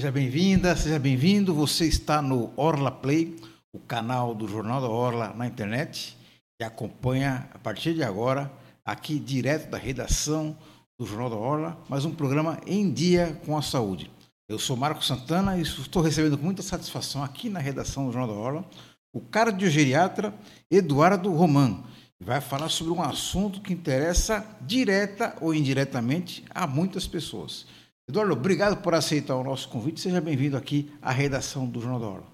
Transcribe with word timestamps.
Seja 0.00 0.10
bem-vinda, 0.10 0.74
seja 0.76 0.98
bem-vindo. 0.98 1.54
Você 1.54 1.86
está 1.86 2.22
no 2.22 2.54
Orla 2.56 2.90
Play, 2.90 3.36
o 3.70 3.78
canal 3.78 4.34
do 4.34 4.48
Jornal 4.48 4.80
da 4.80 4.88
Orla 4.88 5.34
na 5.36 5.46
internet, 5.46 6.16
e 6.58 6.64
acompanha 6.64 7.46
a 7.52 7.58
partir 7.58 7.92
de 7.92 8.02
agora, 8.02 8.50
aqui 8.82 9.18
direto 9.18 9.68
da 9.68 9.76
redação 9.76 10.56
do 10.98 11.04
Jornal 11.04 11.28
da 11.28 11.36
Orla, 11.36 11.78
mais 11.86 12.06
um 12.06 12.14
programa 12.14 12.58
em 12.66 12.90
dia 12.90 13.38
com 13.44 13.58
a 13.58 13.60
saúde. 13.60 14.10
Eu 14.48 14.58
sou 14.58 14.74
Marco 14.74 15.04
Santana 15.04 15.58
e 15.58 15.60
estou 15.60 16.00
recebendo 16.00 16.38
com 16.38 16.46
muita 16.46 16.62
satisfação 16.62 17.22
aqui 17.22 17.50
na 17.50 17.60
redação 17.60 18.06
do 18.06 18.12
Jornal 18.12 18.34
da 18.34 18.40
Orla 18.40 18.64
o 19.12 19.20
cardiogeriatra 19.20 20.32
Eduardo 20.70 21.30
Roman. 21.30 21.84
Vai 22.18 22.40
falar 22.40 22.70
sobre 22.70 22.94
um 22.94 23.02
assunto 23.02 23.60
que 23.60 23.74
interessa 23.74 24.46
direta 24.62 25.36
ou 25.42 25.52
indiretamente 25.52 26.42
a 26.48 26.66
muitas 26.66 27.06
pessoas. 27.06 27.66
Eduardo, 28.10 28.32
obrigado 28.32 28.82
por 28.82 28.92
aceitar 28.92 29.36
o 29.36 29.44
nosso 29.44 29.68
convite. 29.68 30.00
Seja 30.00 30.20
bem-vindo 30.20 30.56
aqui 30.56 30.90
à 31.00 31.12
redação 31.12 31.64
do 31.64 31.80
Jornal 31.80 32.00
da 32.00 32.06
Orla. 32.08 32.26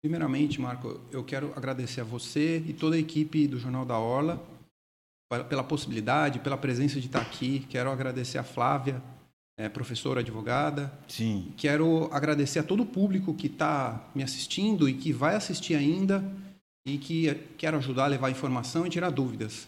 Primeiramente, 0.00 0.60
Marco, 0.60 1.00
eu 1.10 1.24
quero 1.24 1.52
agradecer 1.56 2.00
a 2.00 2.04
você 2.04 2.58
e 2.64 2.72
toda 2.72 2.94
a 2.94 2.98
equipe 3.00 3.48
do 3.48 3.58
Jornal 3.58 3.84
da 3.84 3.98
Orla 3.98 4.40
pela 5.48 5.64
possibilidade, 5.64 6.38
pela 6.38 6.56
presença 6.56 7.00
de 7.00 7.06
estar 7.06 7.22
aqui. 7.22 7.66
Quero 7.68 7.90
agradecer 7.90 8.38
a 8.38 8.44
Flávia, 8.44 9.02
é, 9.58 9.68
professora 9.68 10.20
advogada. 10.20 10.96
Sim. 11.08 11.52
Quero 11.56 12.08
agradecer 12.12 12.60
a 12.60 12.62
todo 12.62 12.84
o 12.84 12.86
público 12.86 13.34
que 13.34 13.48
está 13.48 14.08
me 14.14 14.22
assistindo 14.22 14.88
e 14.88 14.94
que 14.94 15.12
vai 15.12 15.34
assistir 15.34 15.74
ainda 15.74 16.24
e 16.86 16.98
que 16.98 17.34
quero 17.58 17.78
ajudar 17.78 18.04
a 18.04 18.06
levar 18.06 18.30
informação 18.30 18.86
e 18.86 18.90
tirar 18.90 19.10
dúvidas. 19.10 19.66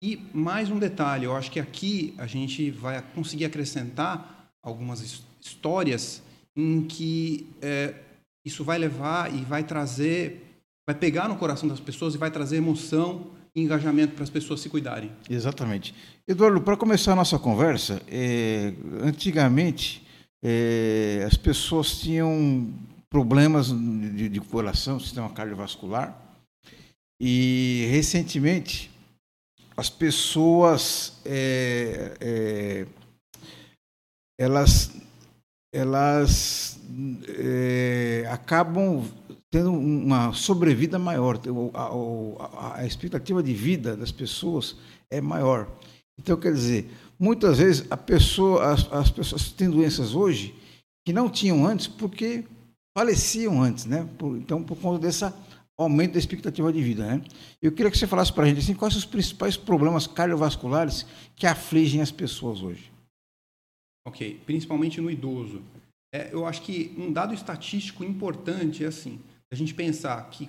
E 0.00 0.16
mais 0.32 0.70
um 0.70 0.78
detalhe, 0.78 1.24
eu 1.24 1.34
acho 1.34 1.50
que 1.50 1.58
aqui 1.58 2.14
a 2.18 2.26
gente 2.28 2.70
vai 2.70 3.02
conseguir 3.16 3.46
acrescentar 3.46 4.39
algumas 4.62 5.00
histórias 5.40 6.22
em 6.56 6.82
que 6.82 7.46
é, 7.62 7.94
isso 8.44 8.64
vai 8.64 8.78
levar 8.78 9.34
e 9.34 9.38
vai 9.44 9.64
trazer, 9.64 10.60
vai 10.86 10.94
pegar 10.94 11.28
no 11.28 11.36
coração 11.36 11.68
das 11.68 11.80
pessoas 11.80 12.14
e 12.14 12.18
vai 12.18 12.30
trazer 12.30 12.56
emoção 12.56 13.30
e 13.54 13.62
engajamento 13.62 14.14
para 14.14 14.24
as 14.24 14.30
pessoas 14.30 14.60
se 14.60 14.68
cuidarem. 14.68 15.10
Exatamente. 15.28 15.94
Eduardo, 16.26 16.60
para 16.60 16.76
começar 16.76 17.12
a 17.12 17.16
nossa 17.16 17.38
conversa, 17.38 18.00
é, 18.08 18.72
antigamente 19.02 20.06
é, 20.42 21.24
as 21.26 21.36
pessoas 21.36 22.00
tinham 22.00 22.72
problemas 23.08 23.68
de, 23.68 24.28
de 24.28 24.40
coração, 24.40 25.00
sistema 25.00 25.28
cardiovascular, 25.30 26.16
e 27.20 27.86
recentemente 27.90 28.90
as 29.76 29.90
pessoas 29.90 31.20
é, 31.24 32.16
é 32.20 32.86
elas, 34.40 34.90
elas 35.70 36.80
é, 37.28 38.26
acabam 38.32 39.04
tendo 39.50 39.70
uma 39.70 40.32
sobrevida 40.32 40.98
maior, 40.98 41.38
a, 41.74 41.82
a, 41.82 42.76
a, 42.78 42.86
expectativa 42.86 43.42
de 43.42 43.52
vida 43.52 43.94
das 43.94 44.10
pessoas 44.10 44.76
é 45.10 45.20
maior. 45.20 45.68
Então, 46.18 46.38
quer 46.38 46.54
dizer, 46.54 46.90
muitas 47.18 47.58
vezes 47.58 47.84
a 47.90 47.98
pessoa, 47.98 48.72
as, 48.72 48.90
as 48.90 49.10
pessoas 49.10 49.52
têm 49.52 49.68
doenças 49.68 50.14
hoje 50.14 50.54
que 51.04 51.12
não 51.12 51.28
tinham 51.28 51.66
antes 51.66 51.86
porque 51.86 52.44
faleciam 52.96 53.62
antes, 53.62 53.84
né? 53.84 54.08
Por, 54.16 54.38
então, 54.38 54.62
por 54.62 54.76
conta 54.78 55.00
dessa 55.00 55.36
aumento 55.76 56.12
da 56.12 56.18
expectativa 56.18 56.72
de 56.72 56.82
vida, 56.82 57.06
né? 57.06 57.22
Eu 57.60 57.72
queria 57.72 57.90
que 57.90 57.98
você 57.98 58.06
falasse 58.06 58.32
para 58.32 58.44
a 58.44 58.46
gente 58.46 58.60
assim, 58.60 58.74
quais 58.74 58.94
são 58.94 59.00
os 59.00 59.06
principais 59.06 59.56
problemas 59.56 60.06
cardiovasculares 60.06 61.04
que 61.36 61.46
afligem 61.46 62.00
as 62.00 62.10
pessoas 62.10 62.62
hoje. 62.62 62.89
Ok, 64.06 64.40
principalmente 64.46 65.00
no 65.00 65.10
idoso. 65.10 65.62
É, 66.12 66.32
eu 66.32 66.46
acho 66.46 66.62
que 66.62 66.94
um 66.98 67.12
dado 67.12 67.34
estatístico 67.34 68.02
importante 68.02 68.84
é 68.84 68.88
assim, 68.88 69.20
a 69.52 69.54
gente 69.54 69.74
pensar 69.74 70.28
que 70.30 70.48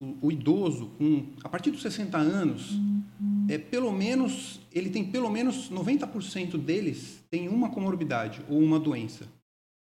o, 0.00 0.26
o 0.26 0.32
idoso, 0.32 0.88
com, 0.98 1.32
a 1.42 1.48
partir 1.48 1.70
dos 1.70 1.82
60 1.82 2.16
anos, 2.16 2.72
uhum. 2.72 3.46
é 3.48 3.58
pelo 3.58 3.92
menos 3.92 4.60
ele 4.72 4.90
tem 4.90 5.04
pelo 5.10 5.30
menos 5.30 5.70
90% 5.70 6.56
deles 6.56 7.22
tem 7.30 7.48
uma 7.48 7.70
comorbidade 7.70 8.42
ou 8.48 8.58
uma 8.58 8.78
doença. 8.78 9.28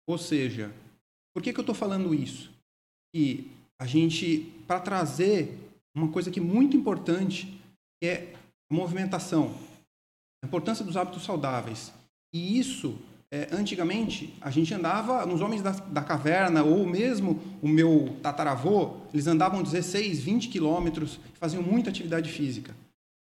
Ou 0.08 0.16
seja, 0.16 0.74
por 1.34 1.42
que, 1.42 1.52
que 1.52 1.60
eu 1.60 1.62
estou 1.62 1.74
falando 1.74 2.14
isso? 2.14 2.50
Que 3.14 3.50
a 3.80 3.86
gente, 3.86 4.52
para 4.66 4.80
trazer 4.80 5.56
uma 5.94 6.08
coisa 6.08 6.30
que 6.30 6.40
é 6.40 6.42
muito 6.42 6.76
importante, 6.76 7.60
que 8.00 8.08
é 8.08 8.34
a 8.70 8.74
movimentação, 8.74 9.54
a 10.42 10.46
importância 10.46 10.84
dos 10.84 10.96
hábitos 10.96 11.24
saudáveis. 11.24 11.92
E 12.38 12.56
isso, 12.56 12.96
é, 13.32 13.48
antigamente, 13.50 14.32
a 14.40 14.48
gente 14.48 14.72
andava 14.72 15.26
nos 15.26 15.40
homens 15.40 15.60
da, 15.60 15.72
da, 15.72 16.02
caverna, 16.02 16.62
ou 16.62 16.86
mesmo 16.86 17.40
o 17.60 17.66
meu 17.66 18.16
tataravô, 18.22 18.98
eles 19.12 19.26
andavam 19.26 19.60
16, 19.60 20.20
20 20.20 20.48
quilômetros, 20.48 21.18
faziam 21.34 21.64
muita 21.64 21.90
atividade 21.90 22.30
física. 22.30 22.76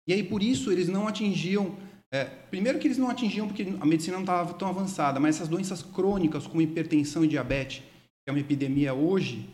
E 0.08 0.14
aí, 0.14 0.24
por 0.24 0.44
isso, 0.44 0.72
eles 0.72 0.88
não 0.88 1.08
atingiam. 1.08 1.76
É, 2.14 2.26
primeiro, 2.26 2.78
que 2.78 2.88
eles 2.88 3.00
não 3.00 3.10
atingiam 3.10 3.48
porque 3.48 3.74
a 3.80 3.86
medicina 3.86 4.18
não 4.18 4.24
estava 4.24 4.54
tão 4.54 4.68
avançada, 4.68 5.20
mas 5.20 5.36
essas 5.36 5.48
doenças 5.48 5.82
crônicas, 5.82 6.46
como 6.46 6.62
hipertensão 6.62 7.26
e 7.26 7.28
diabetes, 7.28 7.80
que 7.80 8.30
é 8.30 8.32
uma 8.32 8.40
epidemia 8.40 8.94
hoje, 8.94 9.50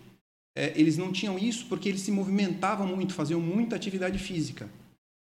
é, 0.56 0.74
eles 0.75 0.97
não 0.97 1.12
tinham 1.12 1.40
isso 1.40 1.68
porque 1.68 1.88
eles 1.88 2.01
se 2.01 2.12
movimentavam 2.12 2.85
muito, 2.85 3.13
faziam 3.13 3.40
muita 3.40 3.78
atividade 3.78 4.19
física. 4.19 4.69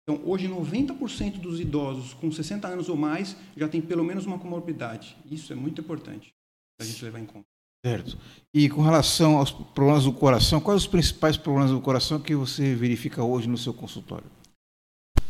Então, 0.07 0.21
hoje, 0.23 0.47
90% 0.47 1.39
dos 1.39 1.59
idosos 1.59 2.13
com 2.13 2.31
60 2.31 2.67
anos 2.67 2.89
ou 2.89 2.95
mais 2.95 3.35
já 3.57 3.67
tem 3.67 3.81
pelo 3.81 4.03
menos 4.03 4.25
uma 4.25 4.38
comorbidade. 4.38 5.17
Isso 5.29 5.51
é 5.51 5.55
muito 5.55 5.81
importante 5.81 6.31
para 6.77 6.85
a 6.85 6.89
gente 6.89 7.03
levar 7.03 7.19
em 7.19 7.25
conta. 7.25 7.45
Certo. 7.83 8.17
E 8.53 8.69
com 8.69 8.81
relação 8.81 9.38
aos 9.38 9.51
problemas 9.51 10.03
do 10.05 10.13
coração, 10.13 10.59
quais 10.59 10.81
os 10.81 10.88
principais 10.88 11.38
problemas 11.38 11.71
do 11.71 11.81
coração 11.81 12.19
que 12.19 12.35
você 12.35 12.75
verifica 12.75 13.23
hoje 13.23 13.47
no 13.47 13.57
seu 13.57 13.73
consultório? 13.73 14.29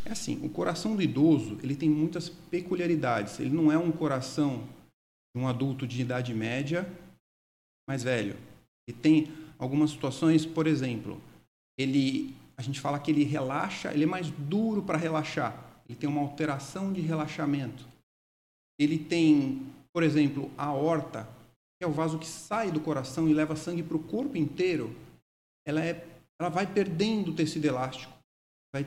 É 0.06 0.12
assim, 0.12 0.40
o 0.46 0.50
coração 0.50 0.96
do 0.96 1.02
idoso 1.02 1.58
ele 1.64 1.76
tem 1.76 1.90
muitas 1.90 2.30
peculiaridades. 2.30 3.40
Ele 3.40 3.50
não 3.50 3.72
é 3.72 3.78
um 3.78 3.92
coração 3.92 4.64
de 5.36 5.42
um 5.42 5.48
adulto 5.48 5.88
de 5.88 6.02
idade 6.02 6.34
média, 6.34 6.90
mais 7.90 8.04
velho. 8.04 8.38
Ele 8.88 8.98
tem 8.98 9.34
algumas 9.58 9.92
situações, 9.92 10.46
por 10.46 10.68
exemplo, 10.68 11.20
ele 11.78 12.36
a 12.58 12.62
gente 12.62 12.80
fala 12.80 13.00
que 13.00 13.12
ele 13.12 13.24
relaxa, 13.24 13.94
ele 13.94 14.04
é 14.04 14.08
mais 14.08 14.30
duro 14.30 14.82
para 14.84 14.98
relaxar. 14.98 15.66
Ele 15.88 15.98
tem 15.98 16.10
uma 16.10 16.22
alteração 16.22 16.92
de 16.92 17.02
relaxamento. 17.02 17.86
Ele 18.80 18.98
tem, 18.98 19.68
por 19.94 20.04
exemplo, 20.04 20.52
a 20.58 20.66
aorta, 20.66 21.28
que 21.78 21.84
é 21.84 21.88
o 21.88 21.92
vaso 21.92 22.18
que 22.18 22.28
sai 22.28 22.72
do 22.72 22.80
coração 22.80 23.28
e 23.28 23.34
leva 23.34 23.56
sangue 23.56 23.84
para 23.84 23.98
o 23.98 24.04
corpo 24.04 24.38
inteiro. 24.38 24.96
Ela, 25.66 25.84
é, 25.84 26.08
ela 26.40 26.50
vai 26.50 26.66
perdendo 26.66 27.32
o 27.32 27.36
tecido 27.36 27.66
elástico, 27.66 28.14
vai 28.74 28.86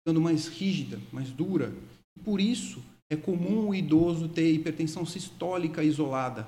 ficando 0.00 0.20
mais 0.20 0.48
rígida, 0.48 1.00
mais 1.12 1.30
dura. 1.30 1.72
E 2.16 2.20
por 2.20 2.40
isso 2.40 2.82
é 3.10 3.16
comum 3.16 3.68
o 3.68 3.74
idoso 3.74 4.28
ter 4.28 4.52
hipertensão 4.52 5.06
sistólica 5.06 5.82
isolada. 5.82 6.46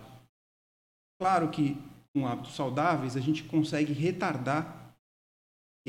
Claro 1.20 1.50
que 1.50 1.76
com 2.14 2.26
hábitos 2.26 2.54
saudáveis 2.54 3.16
a 3.16 3.20
gente 3.20 3.44
consegue 3.44 3.92
retardar 3.92 4.87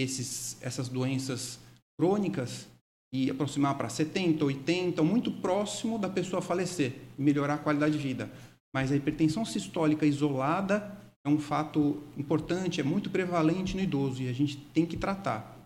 esses, 0.02 0.58
essas 0.62 0.88
doenças 0.88 1.60
crônicas 1.98 2.68
e 3.12 3.30
aproximar 3.30 3.76
para 3.76 3.90
70, 3.90 4.46
80, 4.46 5.04
muito 5.04 5.32
próximo 5.32 5.98
da 5.98 6.08
pessoa 6.08 6.42
falecer 6.42 6.94
e 7.18 7.22
melhorar 7.22 7.56
a 7.56 7.58
qualidade 7.58 7.98
de 7.98 8.00
vida. 8.00 8.32
Mas 8.74 8.92
a 8.92 8.96
hipertensão 8.96 9.44
sistólica 9.44 10.06
isolada 10.06 10.96
é 11.26 11.30
um 11.30 11.40
fato 11.40 12.02
importante, 12.16 12.80
é 12.80 12.84
muito 12.84 13.10
prevalente 13.10 13.76
no 13.76 13.82
idoso 13.82 14.22
e 14.22 14.30
a 14.30 14.34
gente 14.34 14.58
tem 14.58 14.86
que 14.86 14.96
tratar. 14.96 15.58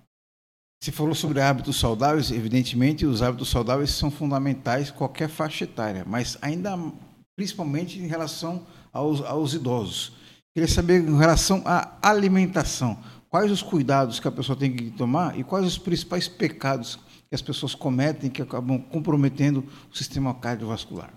Você 0.81 0.91
falou 0.91 1.13
sobre 1.13 1.39
hábitos 1.39 1.79
saudáveis, 1.79 2.31
evidentemente 2.31 3.05
os 3.05 3.21
hábitos 3.21 3.49
saudáveis 3.49 3.91
são 3.91 4.09
fundamentais 4.09 4.89
qualquer 4.89 5.29
faixa 5.29 5.65
etária, 5.65 6.03
mas 6.05 6.37
ainda 6.41 6.77
principalmente 7.35 7.99
em 7.99 8.07
relação 8.07 8.65
aos, 8.91 9.21
aos 9.21 9.53
idosos. 9.53 10.13
Queria 10.55 10.67
saber 10.67 11.01
em 11.01 11.17
relação 11.17 11.63
à 11.65 11.97
alimentação 12.01 12.97
quais 13.33 13.51
os 13.51 13.63
cuidados 13.63 14.19
que 14.19 14.27
a 14.27 14.31
pessoa 14.31 14.55
tem 14.55 14.71
que 14.71 14.91
tomar 14.91 15.39
e 15.39 15.43
quais 15.43 15.65
os 15.65 15.75
principais 15.75 16.27
pecados 16.27 16.97
que 17.27 17.33
as 17.33 17.41
pessoas 17.41 17.73
cometem 17.73 18.29
que 18.29 18.43
acabam 18.43 18.79
comprometendo 18.79 19.65
o 19.91 19.97
sistema 19.97 20.35
cardiovascular. 20.35 21.11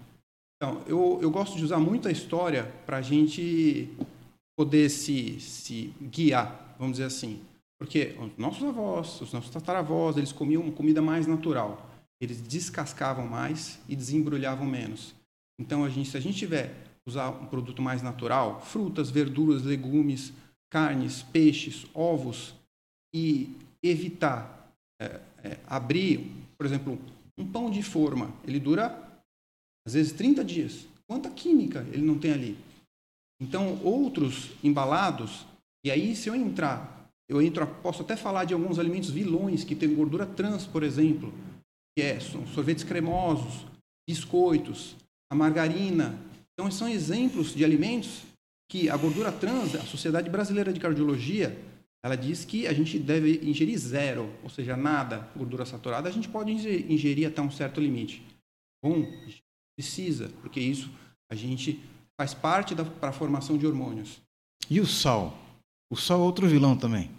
Então, 0.57 0.81
eu, 0.87 1.19
eu 1.21 1.31
gosto 1.31 1.59
de 1.59 1.63
usar 1.63 1.79
muito 1.79 2.09
a 2.09 2.11
história 2.11 2.73
para 2.87 2.97
a 2.97 3.03
gente 3.03 3.91
poder 4.59 4.89
se, 4.89 5.39
se 5.41 5.93
guiar, 6.01 6.75
vamos 6.79 6.93
dizer 6.93 7.05
assim. 7.05 7.43
Porque 7.79 8.17
os 8.19 8.39
nossos 8.39 8.65
avós, 8.65 9.21
os 9.21 9.35
nossos 9.35 9.51
tataravós, 9.51 10.17
eles 10.17 10.33
comiam 10.33 10.71
comida 10.71 11.03
mais 11.03 11.27
natural. 11.27 11.87
Eles 12.19 12.41
descascavam 12.41 13.29
mais 13.29 13.79
e 13.87 13.95
desembrulhavam 13.95 14.65
menos. 14.65 15.15
Então, 15.61 15.85
a 15.85 15.91
gente, 15.91 16.09
se 16.09 16.17
a 16.17 16.21
gente 16.21 16.39
tiver 16.39 16.83
usar 17.07 17.29
um 17.29 17.45
produto 17.45 17.83
mais 17.83 18.01
natural, 18.01 18.63
frutas, 18.63 19.11
verduras, 19.11 19.65
legumes, 19.65 20.33
carnes, 20.71 21.23
peixes, 21.23 21.87
ovos 21.95 22.55
e 23.15 23.51
evitar 23.83 24.73
é, 25.01 25.21
é, 25.45 25.59
abrir, 25.67 26.31
por 26.57 26.67
exemplo, 26.67 26.99
um 27.39 27.47
pão 27.47 27.71
de 27.71 27.83
forma, 27.83 28.33
ele 28.47 28.59
dura 28.59 29.03
às 29.87 29.95
vezes 29.95 30.13
30 30.13 30.45
dias. 30.45 30.87
Quanta 31.07 31.31
química 31.31 31.87
ele 31.93 32.03
não 32.03 32.19
tem 32.19 32.33
ali? 32.33 32.59
Então, 33.41 33.81
outros 33.85 34.53
embalados, 34.65 35.47
e 35.85 35.91
aí 35.91 36.17
se 36.17 36.29
eu 36.29 36.35
entrar, 36.35 37.09
eu 37.29 37.43
entro, 37.43 37.67
posso 37.83 38.03
até 38.03 38.17
falar 38.17 38.45
de 38.45 38.55
alguns 38.55 38.79
alimentos 38.79 39.11
vilões 39.11 39.65
que 39.65 39.75
têm 39.75 39.95
gordura 39.95 40.27
trans, 40.27 40.67
por 40.67 40.83
exemplo, 40.83 41.33
que 41.97 42.03
é, 42.03 42.19
são 42.19 42.47
sorvetes 42.49 42.85
cremosos, 42.85 43.67
biscoitos, 44.09 44.97
a 45.31 45.35
margarina. 45.35 46.19
Então, 46.53 46.71
são 46.71 46.89
exemplos 46.89 47.55
de 47.55 47.65
alimentos 47.65 48.23
que 48.69 48.89
a 48.89 48.97
gordura 48.97 49.31
trans, 49.31 49.75
a 49.75 49.83
Sociedade 49.83 50.29
Brasileira 50.29 50.73
de 50.73 50.81
Cardiologia, 50.81 51.57
ela 52.05 52.17
diz 52.17 52.45
que 52.45 52.67
a 52.67 52.73
gente 52.73 52.99
deve 52.99 53.41
ingerir 53.43 53.79
zero, 53.79 54.33
ou 54.43 54.51
seja, 54.51 54.77
nada 54.77 55.29
gordura 55.37 55.65
saturada. 55.65 56.09
A 56.09 56.13
gente 56.13 56.29
pode 56.29 56.53
ingerir 56.53 57.27
até 57.27 57.41
um 57.41 57.51
certo 57.51 57.81
limite. 57.81 58.23
Bom, 58.83 59.05
precisa, 59.77 60.29
porque 60.41 60.61
isso 60.61 60.91
a 61.31 61.35
gente 61.35 61.81
faz 62.17 62.33
parte 62.33 62.75
para 62.75 63.09
a 63.11 63.13
formação 63.13 63.59
de 63.59 63.67
hormônios. 63.67 64.21
E 64.71 64.81
o 64.81 64.87
sal? 64.87 65.37
O 65.91 65.97
sal 65.97 66.21
é 66.21 66.23
outro 66.23 66.49
vilão 66.49 66.77
também? 66.77 67.11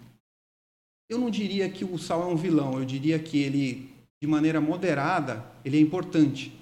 Eu 1.08 1.18
não 1.18 1.30
diria 1.30 1.70
que 1.70 1.84
o 1.84 1.98
sal 1.98 2.22
é 2.22 2.26
um 2.26 2.36
vilão, 2.36 2.78
eu 2.78 2.84
diria 2.84 3.18
que 3.18 3.38
ele, 3.38 3.90
de 4.20 4.26
maneira 4.26 4.60
moderada, 4.60 5.44
ele 5.64 5.78
é 5.78 5.80
importante. 5.80 6.52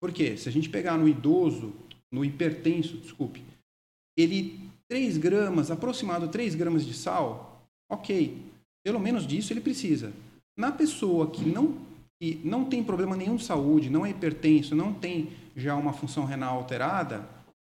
Por 0.00 0.12
quê? 0.12 0.36
Se 0.36 0.48
a 0.48 0.52
gente 0.52 0.68
pegar 0.68 0.96
no 0.96 1.08
idoso, 1.08 1.72
no 2.10 2.24
hipertenso, 2.24 2.96
desculpe, 2.98 3.42
ele 4.20 4.60
3 4.88 5.18
gramas, 5.18 5.70
aproximado 5.70 6.28
3 6.28 6.54
gramas 6.54 6.84
de 6.84 6.94
sal, 6.94 7.64
ok. 7.88 8.36
Pelo 8.84 8.98
menos 8.98 9.26
disso 9.26 9.52
ele 9.52 9.60
precisa. 9.60 10.12
Na 10.58 10.72
pessoa 10.72 11.30
que 11.30 11.44
não, 11.44 11.78
que 12.20 12.40
não 12.44 12.64
tem 12.64 12.82
problema 12.82 13.16
nenhum 13.16 13.36
de 13.36 13.44
saúde, 13.44 13.90
não 13.90 14.04
é 14.04 14.10
hipertenso, 14.10 14.74
não 14.74 14.92
tem 14.92 15.30
já 15.54 15.76
uma 15.76 15.92
função 15.92 16.24
renal 16.24 16.56
alterada, 16.56 17.28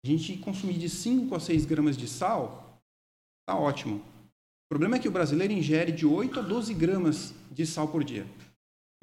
a 0.03 0.07
gente 0.07 0.37
consumir 0.37 0.73
de 0.73 0.89
5 0.89 1.33
a 1.35 1.39
6 1.39 1.65
gramas 1.65 1.95
de 1.95 2.07
sal, 2.07 2.79
está 3.41 3.59
ótimo. 3.59 3.97
O 3.97 4.69
problema 4.69 4.95
é 4.95 4.99
que 4.99 5.07
o 5.07 5.11
brasileiro 5.11 5.53
ingere 5.53 5.91
de 5.91 6.05
8 6.05 6.39
a 6.39 6.41
12 6.41 6.73
gramas 6.73 7.33
de 7.51 7.65
sal 7.65 7.87
por 7.87 8.03
dia. 8.03 8.25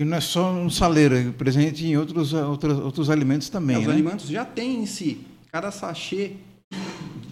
E 0.00 0.04
não 0.04 0.16
é 0.16 0.20
só 0.20 0.52
no 0.52 0.70
saleiro, 0.70 1.14
é 1.14 1.30
presente 1.30 1.86
em 1.86 1.96
outros, 1.96 2.32
outros, 2.32 2.78
outros 2.78 3.10
alimentos 3.10 3.48
também. 3.48 3.76
É, 3.76 3.78
os 3.78 3.86
né? 3.86 3.92
alimentos 3.92 4.28
já 4.28 4.44
têm 4.44 4.82
em 4.82 4.86
si. 4.86 5.26
Cada 5.52 5.70
sachê 5.70 6.36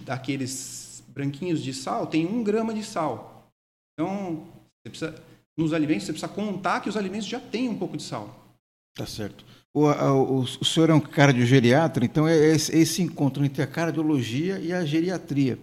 daqueles 0.09 1.03
branquinhos 1.09 1.61
de 1.61 1.71
sal 1.71 2.07
tem 2.07 2.25
um 2.25 2.43
grama 2.43 2.73
de 2.73 2.83
sal. 2.83 3.47
Então, 3.93 4.47
precisa, 4.83 5.13
nos 5.55 5.71
alimentos, 5.71 6.07
você 6.07 6.13
precisa 6.13 6.33
contar 6.33 6.79
que 6.79 6.89
os 6.89 6.97
alimentos 6.97 7.27
já 7.27 7.39
têm 7.39 7.69
um 7.69 7.77
pouco 7.77 7.95
de 7.95 8.01
sal. 8.01 8.57
Tá 8.95 9.05
certo. 9.05 9.45
O, 9.71 9.85
o, 9.85 10.39
o 10.39 10.65
senhor 10.65 10.89
é 10.89 10.95
um 10.95 10.99
cardiogeriatra, 10.99 12.03
então 12.03 12.27
é 12.27 12.35
esse, 12.35 12.75
esse 12.75 13.03
encontro 13.03 13.45
entre 13.45 13.61
a 13.61 13.67
cardiologia 13.67 14.59
e 14.59 14.73
a 14.73 14.83
geriatria. 14.83 15.59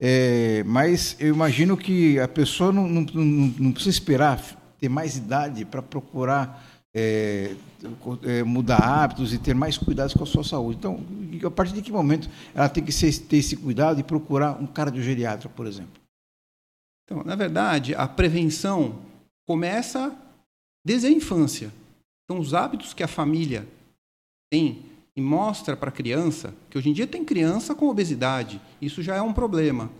É, 0.00 0.62
mas 0.64 1.16
eu 1.18 1.34
imagino 1.34 1.76
que 1.76 2.20
a 2.20 2.28
pessoa 2.28 2.70
não, 2.70 2.88
não, 2.88 3.02
não, 3.12 3.54
não 3.58 3.72
precisa 3.72 3.90
esperar 3.90 4.40
ter 4.78 4.88
mais 4.88 5.16
idade 5.16 5.64
para 5.64 5.82
procurar 5.82 6.69
é, 6.94 7.54
é, 8.24 8.42
mudar 8.42 8.78
hábitos 8.78 9.32
e 9.32 9.38
ter 9.38 9.54
mais 9.54 9.78
cuidados 9.78 10.14
com 10.14 10.24
a 10.24 10.26
sua 10.26 10.44
saúde. 10.44 10.78
Então, 10.78 11.00
a 11.44 11.50
partir 11.50 11.74
de 11.74 11.82
que 11.82 11.92
momento 11.92 12.28
ela 12.54 12.68
tem 12.68 12.84
que 12.84 12.92
ser, 12.92 13.16
ter 13.18 13.38
esse 13.38 13.56
cuidado 13.56 14.00
e 14.00 14.02
procurar 14.02 14.60
um 14.60 14.66
cardiogeriatra, 14.66 15.48
por 15.48 15.66
exemplo? 15.66 16.00
Então, 17.04 17.24
na 17.24 17.34
verdade, 17.34 17.94
a 17.94 18.06
prevenção 18.06 19.00
começa 19.46 20.16
desde 20.84 21.06
a 21.06 21.10
infância. 21.10 21.72
Então, 22.24 22.40
os 22.40 22.54
hábitos 22.54 22.94
que 22.94 23.02
a 23.02 23.08
família 23.08 23.66
tem 24.50 24.84
e 25.16 25.20
mostra 25.20 25.76
para 25.76 25.90
a 25.90 25.92
criança, 25.92 26.54
que 26.68 26.78
hoje 26.78 26.88
em 26.88 26.92
dia 26.92 27.06
tem 27.06 27.24
criança 27.24 27.74
com 27.74 27.88
obesidade, 27.88 28.60
isso 28.80 29.02
já 29.02 29.16
é 29.16 29.22
um 29.22 29.32
problema, 29.32 29.90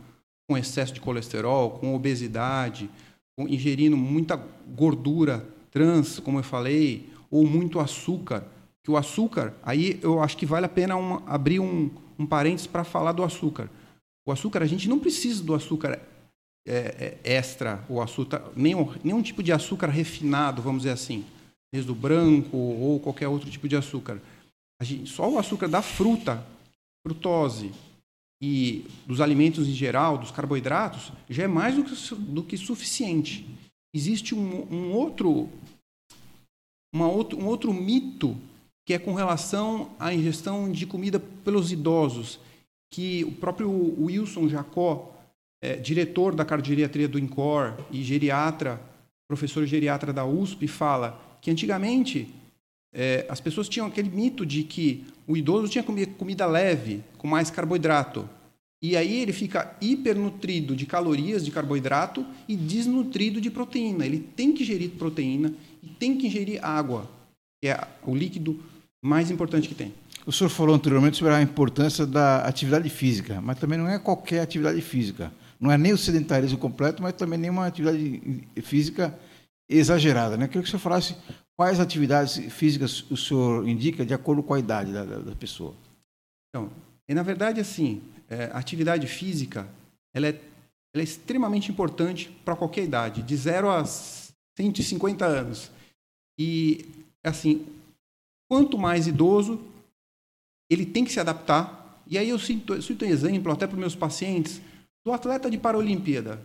com 0.49 0.57
excesso 0.57 0.93
de 0.93 1.01
colesterol, 1.01 1.79
com 1.79 1.95
obesidade, 1.95 2.89
com 3.37 3.49
ingerindo 3.49 3.97
muita 3.97 4.37
gordura 4.69 5.47
trans, 5.71 6.19
como 6.19 6.39
eu 6.39 6.43
falei, 6.43 7.09
ou 7.31 7.47
muito 7.47 7.79
açúcar. 7.79 8.45
Que 8.83 8.91
o 8.91 8.97
açúcar, 8.97 9.55
aí 9.63 9.99
eu 10.03 10.23
acho 10.23 10.37
que 10.37 10.47
vale 10.47 10.67
a 10.67 10.69
pena 10.69 10.95
abrir 11.27 11.61
um, 11.61 11.91
um 12.19 12.27
parênteses 12.27 12.67
para 12.67 12.85
falar 12.85 13.13
do 13.13 13.23
açúcar. 13.23 13.71
O 14.27 14.33
açúcar, 14.33 14.63
a 14.63 14.67
gente 14.67 14.89
não 14.89 14.99
precisa 14.99 15.43
do 15.43 15.55
açúcar 15.55 16.01
é, 16.67 17.19
é, 17.25 17.37
extra, 17.37 17.85
o 17.89 18.01
açúcar, 18.01 18.43
nenhum, 18.57 18.93
nenhum 19.03 19.23
tipo 19.23 19.43
de 19.43 19.53
açúcar 19.53 19.89
refinado, 19.89 20.63
vamos 20.63 20.83
dizer 20.83 20.93
assim 20.93 21.25
desde 21.73 21.91
o 21.91 21.95
branco 21.95 22.57
ou 22.57 22.99
qualquer 23.01 23.29
outro 23.29 23.51
tipo 23.51 23.69
de 23.69 23.77
açúcar. 23.77 24.21
Gente, 24.83 25.11
só 25.11 25.31
o 25.31 25.39
açúcar 25.39 25.69
da 25.69 25.83
fruta, 25.83 26.45
frutose 27.07 27.73
e 28.43 28.87
dos 29.07 29.21
alimentos 29.21 29.69
em 29.69 29.75
geral, 29.75 30.19
dos 30.19 30.31
carboidratos, 30.31 31.13
já 31.29 31.45
é 31.45 31.47
mais 31.47 31.77
do 31.77 31.85
que, 31.85 32.15
do 32.15 32.43
que 32.43 32.57
suficiente. 32.57 33.47
Existe 33.95 34.35
um, 34.35 34.67
um 34.73 34.93
outro, 34.93 35.49
uma 36.95 37.09
outro, 37.09 37.39
um 37.39 37.47
outro 37.47 37.73
mito 37.73 38.37
que 38.87 38.95
é 38.95 38.99
com 38.99 39.15
relação 39.15 39.91
à 39.99 40.13
ingestão 40.13 40.71
de 40.71 40.87
comida 40.87 41.21
pelos 41.45 41.71
idosos, 41.71 42.41
que 42.93 43.25
o 43.25 43.33
próprio 43.33 43.71
Wilson 44.03 44.49
Jacó, 44.49 45.15
é, 45.63 45.77
diretor 45.77 46.35
da 46.35 46.45
cardiogeriatria 46.45 47.07
do 47.07 47.19
INCOR 47.19 47.77
e 47.91 48.03
geriatra, 48.03 48.81
professor 49.29 49.65
geriatra 49.65 50.13
da 50.13 50.25
USP, 50.25 50.67
fala 50.67 51.21
que 51.41 51.51
antigamente 51.51 52.35
é, 52.93 53.27
as 53.29 53.41
pessoas 53.41 53.69
tinham 53.69 53.87
aquele 53.87 54.11
mito 54.11 54.45
de 54.45 54.65
que 54.65 55.07
o 55.27 55.37
idoso 55.37 55.69
tinha 55.69 55.83
que 55.83 55.87
comer 55.87 56.07
comida 56.15 56.45
leve, 56.47 57.05
com 57.17 57.29
mais 57.29 57.51
carboidrato. 57.51 58.29
E 58.83 58.97
aí 58.97 59.21
ele 59.21 59.33
fica 59.33 59.77
hipernutrido 59.81 60.75
de 60.75 60.87
calorias 60.87 61.45
de 61.45 61.51
carboidrato 61.51 62.25
e 62.49 62.57
desnutrido 62.57 63.41
de 63.41 63.51
proteína. 63.51 64.07
Ele 64.07 64.19
tem 64.19 64.53
que 64.53 64.63
ingerir 64.63 64.91
proteína 64.91 65.53
e 65.83 65.87
tem 65.87 66.17
que 66.17 66.27
ingerir 66.27 66.65
água, 66.65 67.09
que 67.63 67.69
é 67.69 67.79
o 68.03 68.15
líquido 68.15 68.59
mais 69.05 69.31
importante 69.31 69.69
que 69.69 69.75
tem. 69.75 69.93
O 70.27 70.33
senhor 70.33 70.51
falou 70.51 70.75
anteriormente 70.75 71.19
sobre 71.19 71.35
a 71.35 71.43
importância 71.43 72.07
da 72.07 72.43
atividade 72.45 72.89
física, 72.89 73.41
mas 73.41 73.59
também 73.59 73.79
não 73.79 73.89
é 73.89 73.99
qualquer 73.99 74.41
atividade 74.41 74.81
física. 74.81 75.33
Não 75.59 75.71
é 75.71 75.77
nem 75.77 75.93
o 75.93 75.99
sedentarismo 75.99 76.57
completo, 76.57 77.03
mas 77.03 77.13
também 77.13 77.39
nem 77.39 77.51
uma 77.51 77.67
atividade 77.67 78.49
física 78.63 79.19
exagerada. 79.69 80.37
Né? 80.37 80.47
Queria 80.47 80.63
que 80.63 80.69
o 80.69 80.71
senhor 80.71 80.81
falasse 80.81 81.15
quais 81.55 81.79
atividades 81.79 82.39
físicas 82.51 83.05
o 83.11 83.17
senhor 83.17 83.69
indica 83.69 84.07
de 84.07 84.15
acordo 84.15 84.43
com 84.43 84.55
a 84.55 84.59
idade 84.59 84.91
da, 84.91 85.05
da 85.05 85.35
pessoa. 85.37 85.75
Então, 86.49 86.71
e 87.09 87.15
na 87.15 87.23
verdade, 87.23 87.61
assim, 87.61 88.01
é, 88.31 88.45
a 88.53 88.59
atividade 88.59 89.07
física 89.07 89.69
ela 90.15 90.29
é, 90.29 90.41
ela 90.95 91.03
é 91.03 91.05
extremamente 91.05 91.71
importante 91.71 92.31
para 92.45 92.57
qualquer 92.57 92.85
idade, 92.85 93.23
de 93.23 93.37
0 93.37 93.69
a 93.69 93.85
150 93.85 95.27
anos. 95.27 95.71
E, 96.39 96.87
assim, 97.23 97.67
quanto 98.49 98.79
mais 98.79 99.07
idoso, 99.07 99.61
ele 100.71 100.87
tem 100.87 101.05
que 101.05 101.13
se 101.13 101.21
adaptar. 101.21 102.03
E 102.07 102.17
aí 102.17 102.29
eu 102.29 102.37
eu 102.37 102.83
cito 102.83 103.05
um 103.05 103.09
exemplo 103.09 103.53
até 103.53 103.67
para 103.67 103.75
os 103.75 103.81
meus 103.81 103.95
pacientes 103.95 104.61
do 105.05 105.13
atleta 105.13 105.51
de 105.51 105.59
Paralimpíada. 105.59 106.41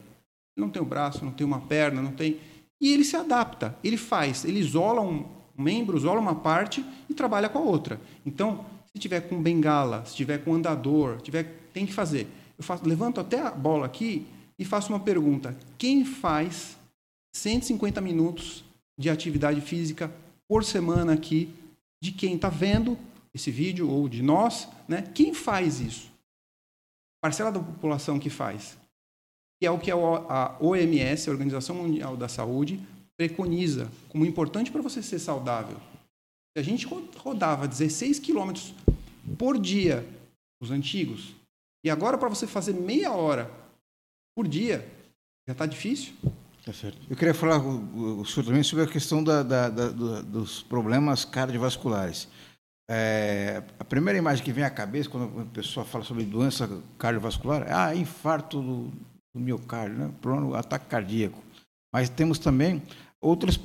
Não 0.58 0.70
tem 0.70 0.82
o 0.82 0.86
braço, 0.86 1.24
não 1.24 1.32
tem 1.32 1.46
uma 1.46 1.62
perna, 1.62 2.02
não 2.02 2.12
tem 2.12 2.40
e 2.80 2.94
ele 2.94 3.04
se 3.04 3.16
adapta, 3.16 3.76
ele 3.84 3.98
faz, 3.98 4.44
ele 4.46 4.60
isola 4.60 5.02
um 5.02 5.26
membro, 5.58 5.98
isola 5.98 6.20
uma 6.20 6.36
parte 6.36 6.86
e 7.10 7.14
trabalha 7.14 7.50
com 7.50 7.60
a 7.60 7.62
outra. 7.62 8.00
Então, 8.26 8.66
se 8.92 9.00
tiver 9.00 9.22
com 9.22 9.42
bengala, 9.42 10.04
se 10.06 10.16
tiver 10.16 10.40
com 10.44 10.54
andador, 10.54 11.22
tiver, 11.22 11.52
tem 11.76 11.86
que 11.86 11.94
fazer. 11.94 12.26
Eu 12.58 12.64
faço, 12.64 12.88
levanto 12.88 13.20
até 13.20 13.42
a 13.42 13.52
bola 13.52 13.86
aqui 13.86 14.26
e 14.58 14.64
faço 14.64 14.94
uma 14.94 15.00
pergunta: 15.00 15.56
quem 15.78 16.06
faz 16.06 16.78
150 17.36 18.00
minutos 18.00 18.64
de 18.98 19.10
atividade 19.10 19.60
física 19.60 20.10
por 20.48 20.64
semana 20.64 21.14
aqui? 21.14 21.54
De 22.02 22.14
quem 22.14 22.36
está 22.36 22.50
vendo 22.50 22.98
esse 23.34 23.52
vídeo 23.52 23.90
ou 23.90 24.08
de 24.08 24.24
nós, 24.24 24.70
né? 24.88 25.02
Quem 25.02 25.34
faz 25.34 25.82
isso? 25.82 26.10
Parcela 27.22 27.52
da 27.52 27.60
população 27.60 28.18
que 28.18 28.30
faz 28.30 28.78
que 29.60 29.66
é 29.66 29.72
o 29.72 29.80
que 29.80 29.90
a 29.90 30.58
OMS, 30.60 31.30
a 31.30 31.32
Organização 31.32 31.76
Mundial 31.76 32.18
da 32.18 32.28
Saúde, 32.28 32.80
preconiza 33.18 33.90
como 34.10 34.26
importante 34.26 34.72
para 34.72 34.82
você 34.82 35.02
ser 35.02 35.20
saudável. 35.20 35.78
Se 36.54 36.60
a 36.60 36.62
gente 36.62 36.86
rodava 37.18 37.68
16 37.68 38.20
quilômetros 38.20 38.74
por 39.38 39.58
dia, 39.58 40.06
os 40.62 40.72
antigos, 40.72 41.34
e 41.86 41.90
agora 41.90 42.18
para 42.18 42.28
você 42.28 42.48
fazer 42.48 42.74
meia 42.74 43.12
hora 43.12 43.50
por 44.36 44.48
dia, 44.48 44.86
já 45.48 45.52
está 45.52 45.68
difícil. 45.68 46.16
Tá 46.66 46.74
certo. 46.74 47.00
Eu 47.08 47.16
queria 47.16 47.34
falar 47.34 47.60
com 47.60 48.20
o 48.20 48.26
senhor 48.26 48.48
também 48.48 48.64
sobre 48.64 48.86
a 48.86 48.88
questão 48.88 49.24
da, 49.24 49.44
da, 49.44 49.70
da, 49.70 49.90
dos 50.22 50.64
problemas 50.64 51.24
cardiovasculares. 51.24 52.28
É, 52.90 53.62
a 53.80 53.84
primeira 53.84 54.18
imagem 54.18 54.44
que 54.44 54.52
vem 54.52 54.64
à 54.64 54.70
cabeça 54.72 55.10
quando 55.10 55.42
a 55.42 55.46
pessoa 55.46 55.86
fala 55.86 56.04
sobre 56.04 56.24
doença 56.24 56.68
cardiovascular 56.98 57.62
é 57.68 57.74
ah, 57.74 57.96
infarto 57.96 58.60
do, 58.60 58.92
do 59.36 59.40
miocárdio, 59.40 59.98
né? 59.98 60.14
Ataque 60.56 60.88
cardíaco. 60.88 61.40
Mas 61.94 62.10
temos 62.10 62.40
também 62.40 62.82
outros, 63.26 63.60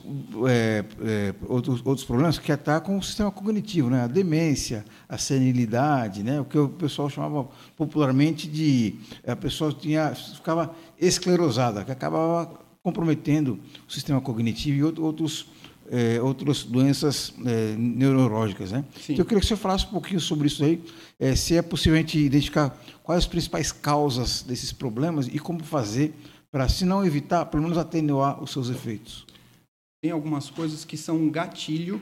é, 0.49 0.85
é, 1.03 1.35
outros, 1.47 1.83
outros 1.85 2.07
problemas 2.07 2.39
que 2.39 2.51
atacam 2.51 2.99
o 2.99 3.03
sistema 3.03 3.31
cognitivo, 3.31 3.91
né? 3.91 4.03
a 4.03 4.07
demência, 4.07 4.85
a 5.09 5.19
senilidade, 5.19 6.23
né? 6.23 6.41
o 6.41 6.45
que 6.45 6.59
o 6.59 6.69
pessoal 6.69 7.11
chamava 7.11 7.49
popularmente 7.77 8.49
de. 8.49 8.95
A 9.27 9.37
pessoa 9.37 9.73
tinha, 9.73 10.15
ficava 10.15 10.75
esclerosada, 10.99 11.85
que 11.85 11.93
acabava 11.93 12.59
comprometendo 12.83 13.61
o 13.87 13.93
sistema 13.93 14.21
cognitivo 14.21 14.79
e 14.79 15.01
outros. 15.01 15.47
É, 15.93 16.23
outras 16.23 16.63
doenças 16.63 17.35
é, 17.45 17.75
neurológicas, 17.77 18.71
né? 18.71 18.85
Então, 19.03 19.17
eu 19.17 19.25
queria 19.25 19.41
que 19.41 19.47
você 19.49 19.57
falasse 19.57 19.87
um 19.87 19.91
pouquinho 19.91 20.21
sobre 20.21 20.47
isso 20.47 20.63
aí, 20.63 20.81
é, 21.19 21.35
se 21.35 21.57
é 21.57 21.63
possível 21.63 21.95
a 21.95 22.01
gente 22.01 22.17
identificar 22.17 22.81
quais 23.03 23.25
as 23.25 23.27
principais 23.27 23.73
causas 23.73 24.45
desses 24.45 24.73
problemas 24.73 25.27
e 25.27 25.41
como 25.41 25.65
fazer 25.65 26.15
para, 26.49 26.69
se 26.69 26.85
não 26.85 27.05
evitar, 27.05 27.45
pelo 27.47 27.65
menos 27.65 27.77
atenuar 27.77 28.41
os 28.41 28.53
seus 28.53 28.71
efeitos 28.71 29.27
tem 30.03 30.11
algumas 30.11 30.51
coisas 30.51 30.85
que 30.85 30.97
são 30.97 31.17
um 31.17 31.31
gatilho 31.31 32.01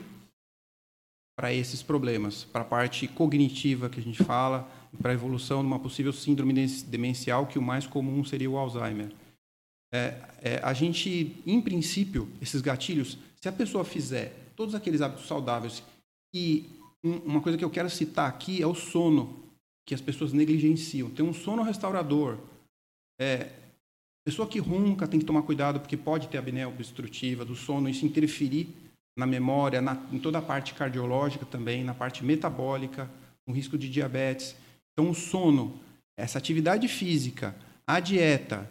para 1.37 1.53
esses 1.53 1.81
problemas, 1.81 2.43
para 2.43 2.61
a 2.61 2.65
parte 2.65 3.07
cognitiva 3.07 3.89
que 3.89 3.99
a 3.99 4.03
gente 4.03 4.23
fala, 4.23 4.69
para 5.01 5.11
a 5.11 5.13
evolução 5.13 5.61
de 5.61 5.67
uma 5.67 5.79
possível 5.79 6.11
síndrome 6.11 6.53
demencial, 6.87 7.47
que 7.47 7.57
o 7.57 7.61
mais 7.61 7.87
comum 7.87 8.23
seria 8.25 8.49
o 8.49 8.57
Alzheimer. 8.57 9.11
É, 9.93 10.21
é, 10.41 10.59
a 10.61 10.73
gente, 10.73 11.41
em 11.45 11.61
princípio, 11.61 12.29
esses 12.41 12.61
gatilhos, 12.61 13.17
se 13.39 13.47
a 13.47 13.53
pessoa 13.53 13.85
fizer 13.85 14.35
todos 14.55 14.75
aqueles 14.75 15.01
hábitos 15.01 15.27
saudáveis, 15.27 15.81
e 16.33 16.65
um, 17.03 17.15
uma 17.19 17.41
coisa 17.41 17.57
que 17.57 17.63
eu 17.63 17.69
quero 17.69 17.89
citar 17.89 18.29
aqui 18.29 18.61
é 18.61 18.67
o 18.67 18.75
sono, 18.75 19.43
que 19.85 19.95
as 19.95 20.01
pessoas 20.01 20.33
negligenciam. 20.33 21.09
Tem 21.09 21.25
um 21.25 21.33
sono 21.33 21.63
restaurador. 21.63 22.37
É, 23.19 23.49
Pessoa 24.29 24.47
que 24.47 24.59
ronca 24.59 25.07
tem 25.07 25.19
que 25.19 25.25
tomar 25.25 25.41
cuidado 25.41 25.79
porque 25.79 25.97
pode 25.97 26.27
ter 26.27 26.37
apneia 26.37 26.69
obstrutiva 26.69 27.43
do 27.43 27.55
sono, 27.55 27.89
isso 27.89 28.05
interferir 28.05 28.69
na 29.17 29.25
memória, 29.25 29.81
na, 29.81 29.97
em 30.11 30.19
toda 30.19 30.37
a 30.37 30.41
parte 30.41 30.75
cardiológica 30.75 31.47
também, 31.47 31.83
na 31.83 31.95
parte 31.95 32.23
metabólica, 32.23 33.09
o 33.47 33.51
risco 33.51 33.75
de 33.75 33.89
diabetes. 33.89 34.55
Então, 34.93 35.09
o 35.09 35.15
sono, 35.15 35.79
essa 36.15 36.37
atividade 36.37 36.87
física, 36.87 37.55
a 37.87 37.99
dieta 37.99 38.69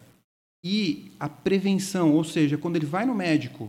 e 0.64 1.10
a 1.18 1.28
prevenção, 1.28 2.14
ou 2.14 2.22
seja, 2.22 2.56
quando 2.56 2.76
ele 2.76 2.86
vai 2.86 3.04
no 3.04 3.16
médico, 3.16 3.68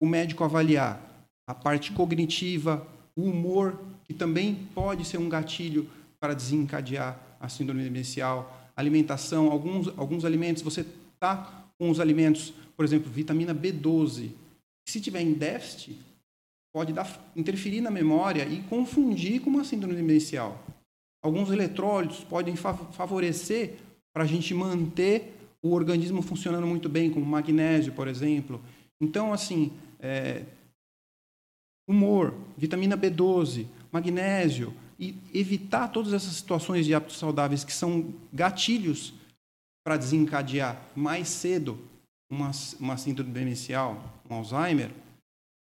o 0.00 0.06
médico 0.06 0.42
avaliar 0.42 0.98
a 1.46 1.54
parte 1.54 1.92
cognitiva, 1.92 2.88
o 3.14 3.24
humor, 3.24 3.78
que 4.04 4.14
também 4.14 4.54
pode 4.74 5.04
ser 5.04 5.18
um 5.18 5.28
gatilho 5.28 5.86
para 6.18 6.32
desencadear 6.32 7.20
a 7.38 7.46
síndrome 7.46 7.84
demencial, 7.84 8.63
alimentação, 8.76 9.50
alguns, 9.50 9.88
alguns 9.98 10.24
alimentos, 10.24 10.62
você 10.62 10.80
está 11.14 11.66
com 11.78 11.90
os 11.90 12.00
alimentos, 12.00 12.52
por 12.76 12.84
exemplo, 12.84 13.10
vitamina 13.10 13.54
B12, 13.54 14.30
se 14.86 15.00
tiver 15.00 15.20
em 15.20 15.32
déficit, 15.32 15.98
pode 16.72 16.92
dar, 16.92 17.32
interferir 17.36 17.80
na 17.80 17.90
memória 17.90 18.44
e 18.44 18.62
confundir 18.62 19.40
com 19.40 19.50
uma 19.50 19.64
síndrome 19.64 19.94
demencial. 19.94 20.64
Alguns 21.22 21.50
eletrólitos 21.50 22.22
podem 22.24 22.54
favorecer 22.56 23.76
para 24.12 24.24
a 24.24 24.26
gente 24.26 24.52
manter 24.52 25.32
o 25.62 25.72
organismo 25.72 26.20
funcionando 26.20 26.66
muito 26.66 26.88
bem, 26.88 27.10
como 27.10 27.24
magnésio, 27.24 27.92
por 27.92 28.06
exemplo. 28.06 28.60
Então, 29.00 29.32
assim, 29.32 29.72
é, 29.98 30.42
humor, 31.88 32.34
vitamina 32.56 32.96
B12, 32.96 33.66
magnésio, 33.90 34.74
e 34.98 35.16
evitar 35.32 35.88
todas 35.88 36.12
essas 36.12 36.34
situações 36.34 36.86
de 36.86 36.94
hábitos 36.94 37.18
saudáveis 37.18 37.64
que 37.64 37.72
são 37.72 38.14
gatilhos 38.32 39.14
para 39.84 39.96
desencadear 39.96 40.80
mais 40.94 41.28
cedo 41.28 41.78
uma, 42.30 42.50
uma 42.80 42.96
síndrome 42.96 43.30
demencial, 43.30 44.02
um 44.28 44.34
Alzheimer, 44.34 44.90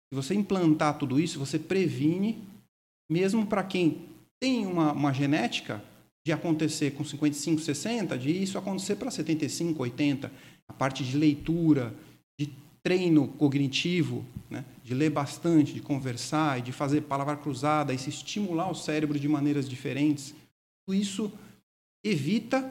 se 0.09 0.15
você 0.15 0.35
implantar 0.35 0.99
tudo 0.99 1.21
isso, 1.21 1.39
você 1.39 1.59
previne, 1.59 2.43
mesmo 3.11 3.47
para 3.47 3.63
quem 3.65 4.07
tem 4.41 4.67
uma, 4.67 4.93
uma 4.93 5.13
genética, 5.13 5.83
de 6.27 6.33
acontecer 6.33 6.93
com 6.93 7.05
55, 7.05 7.61
60, 7.61 8.19
de 8.19 8.31
isso 8.31 8.59
acontecer 8.59 8.97
para 8.97 9.11
75, 9.13 9.81
80. 9.81 10.33
A 10.69 10.73
parte 10.73 11.05
de 11.05 11.17
leitura, 11.17 11.95
de 12.39 12.51
treino 12.87 13.27
cognitivo, 13.27 14.25
né, 14.49 14.65
de 14.85 14.95
ler 14.95 15.11
bastante, 15.11 15.75
de 15.75 15.81
conversar 15.81 16.61
e 16.61 16.63
de 16.63 16.71
fazer 16.71 17.01
palavra 17.01 17.37
cruzada 17.37 17.93
e 17.93 17.99
se 17.99 18.11
estimular 18.11 18.71
o 18.71 18.77
cérebro 18.77 19.19
de 19.19 19.27
maneiras 19.27 19.69
diferentes, 19.69 20.33
tudo 20.87 20.97
isso 20.97 21.33
evita 22.05 22.63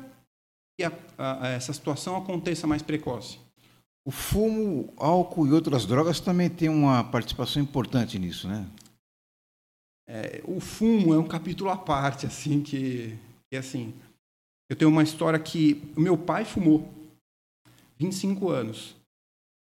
que 0.79 0.85
a, 0.85 0.91
a, 1.17 1.49
essa 1.49 1.73
situação 1.73 2.15
aconteça 2.15 2.65
mais 2.65 2.81
precoce. 2.81 3.39
O 4.07 4.11
fumo, 4.11 4.93
álcool 4.95 5.47
e 5.47 5.51
outras 5.51 5.85
drogas 5.85 6.21
também 6.21 6.49
têm 6.49 6.69
uma 6.69 7.03
participação 7.03 7.61
importante 7.61 8.17
nisso, 8.17 8.47
né? 8.47 8.65
É, 10.07 10.41
o 10.45 10.61
fumo 10.61 11.13
é 11.13 11.19
um 11.19 11.27
capítulo 11.27 11.69
à 11.69 11.75
parte, 11.75 12.25
assim, 12.25 12.63
que, 12.63 13.19
que 13.51 13.57
assim, 13.57 13.93
eu 14.69 14.77
tenho 14.77 14.89
uma 14.89 15.03
história 15.03 15.37
que 15.37 15.83
o 15.97 15.99
meu 15.99 16.17
pai 16.17 16.45
fumou 16.45 16.89
25 17.97 18.49
anos. 18.49 18.95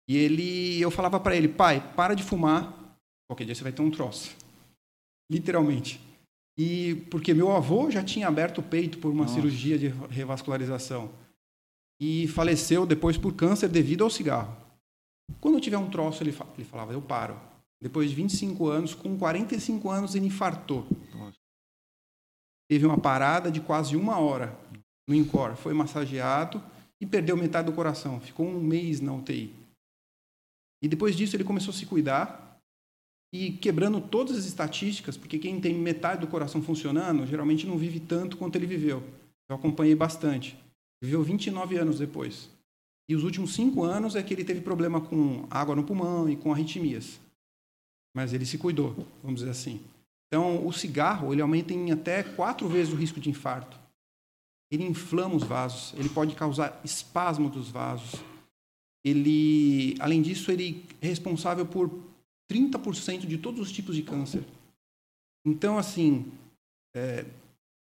E 0.08 0.18
ele, 0.18 0.82
eu 0.82 0.92
falava 0.92 1.20
para 1.20 1.36
ele, 1.36 1.48
pai, 1.48 1.94
para 1.96 2.14
de 2.14 2.24
fumar, 2.24 2.98
qualquer 3.28 3.46
dia 3.46 3.56
você 3.56 3.64
vai 3.64 3.72
ter 3.72 3.82
um 3.82 3.92
troço. 3.92 4.36
Literalmente. 5.32 6.00
E 6.58 6.96
porque 7.10 7.34
meu 7.34 7.52
avô 7.52 7.90
já 7.90 8.04
tinha 8.04 8.28
aberto 8.28 8.60
o 8.60 8.64
peito 8.64 8.98
por 9.00 9.12
uma 9.12 9.24
Nossa. 9.24 9.36
cirurgia 9.36 9.78
de 9.78 9.88
revascularização 9.88 11.10
e 12.00 12.28
faleceu 12.28 12.86
depois 12.86 13.18
por 13.18 13.34
câncer 13.34 13.70
devido 13.70 14.04
ao 14.04 14.10
cigarro. 14.10 14.56
Quando 15.40 15.56
eu 15.56 15.62
tiver 15.62 15.78
um 15.78 15.90
troço, 15.90 16.22
ele, 16.22 16.36
ele 16.56 16.66
falava, 16.66 16.94
eu 16.94 17.02
paro. 17.02 17.40
Depois 17.82 18.10
de 18.10 18.16
25 18.16 18.68
anos, 18.68 18.94
com 18.94 19.18
45 19.18 19.90
anos, 19.90 20.16
ele 20.16 20.28
infartou. 20.28 20.86
Nossa. 21.14 21.38
Teve 22.70 22.86
uma 22.86 22.98
parada 22.98 23.52
de 23.52 23.60
quase 23.60 23.96
uma 23.96 24.20
hora 24.20 24.58
no 25.08 25.16
INCOR. 25.16 25.56
Foi 25.56 25.74
massageado 25.74 26.64
e 27.00 27.06
perdeu 27.06 27.36
metade 27.36 27.70
do 27.70 27.76
coração. 27.76 28.20
Ficou 28.20 28.48
um 28.48 28.60
mês 28.60 29.02
na 29.02 29.14
UTI. 29.14 29.54
E 30.84 30.88
depois 30.90 31.16
disso 31.16 31.38
ele 31.38 31.46
começou 31.46 31.72
a 31.72 31.78
se 31.78 31.86
cuidar 31.86 32.60
e 33.34 33.54
quebrando 33.54 34.02
todas 34.02 34.38
as 34.38 34.44
estatísticas, 34.44 35.16
porque 35.16 35.40
quem 35.40 35.60
tem 35.62 35.74
metade 35.74 36.20
do 36.20 36.28
coração 36.28 36.62
funcionando 36.62 37.26
geralmente 37.26 37.66
não 37.66 37.78
vive 37.78 38.02
tanto 38.02 38.36
quanto 38.36 38.58
ele 38.58 38.68
viveu. 38.68 39.02
Eu 39.48 39.56
acompanhei 39.56 39.96
bastante. 39.96 40.58
Viveu 41.02 41.24
29 41.24 41.78
anos 41.78 42.00
depois. 42.00 42.50
E 43.08 43.16
os 43.16 43.24
últimos 43.24 43.54
cinco 43.54 43.84
anos 43.84 44.16
é 44.18 44.22
que 44.22 44.34
ele 44.34 44.44
teve 44.44 44.60
problema 44.60 45.00
com 45.00 45.48
água 45.50 45.74
no 45.74 45.86
pulmão 45.86 46.30
e 46.30 46.36
com 46.36 46.52
arritmias. 46.52 47.18
Mas 48.14 48.34
ele 48.34 48.46
se 48.46 48.58
cuidou, 48.58 49.08
vamos 49.24 49.40
dizer 49.40 49.52
assim. 49.52 49.80
Então, 50.28 50.68
o 50.68 50.74
cigarro 50.74 51.32
ele 51.32 51.42
aumenta 51.42 51.74
em 51.74 51.92
até 51.92 52.24
quatro 52.24 52.68
vezes 52.68 52.94
o 52.94 52.98
risco 52.98 53.22
de 53.22 53.30
infarto. 53.30 53.80
Ele 54.70 54.84
inflama 54.84 55.36
os 55.36 55.44
vasos, 55.44 55.94
ele 55.98 56.10
pode 56.10 56.36
causar 56.36 56.82
espasmo 56.84 57.50
dos 57.50 57.70
vasos, 57.70 58.20
ele, 59.04 59.96
além 60.00 60.22
disso, 60.22 60.52
ele 60.52 60.86
é 61.02 61.08
responsável 61.08 61.66
por 61.66 61.92
30% 62.52 63.26
de 63.26 63.38
todos 63.38 63.60
os 63.60 63.72
tipos 63.72 63.96
de 63.96 64.02
câncer. 64.02 64.44
Então, 65.46 65.78
assim, 65.78 66.32
é, 66.96 67.26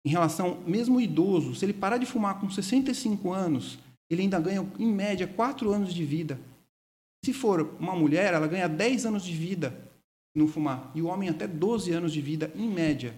em 0.05 0.09
relação, 0.09 0.61
mesmo 0.67 0.99
idoso, 0.99 1.55
se 1.55 1.65
ele 1.65 1.73
parar 1.73 1.97
de 1.97 2.05
fumar 2.05 2.39
com 2.39 2.49
65 2.49 3.31
anos, 3.31 3.79
ele 4.09 4.23
ainda 4.23 4.39
ganha, 4.39 4.69
em 4.77 4.91
média, 4.91 5.27
4 5.27 5.71
anos 5.71 5.93
de 5.93 6.03
vida. 6.03 6.39
Se 7.23 7.33
for 7.33 7.75
uma 7.79 7.95
mulher, 7.95 8.33
ela 8.33 8.47
ganha 8.47 8.67
10 8.67 9.05
anos 9.05 9.23
de 9.23 9.33
vida 9.33 9.85
não 10.35 10.47
fumar. 10.47 10.91
E 10.93 11.01
o 11.01 11.07
homem 11.07 11.29
até 11.29 11.47
12 11.47 11.91
anos 11.91 12.11
de 12.11 12.21
vida, 12.21 12.51
em 12.55 12.69
média. 12.69 13.15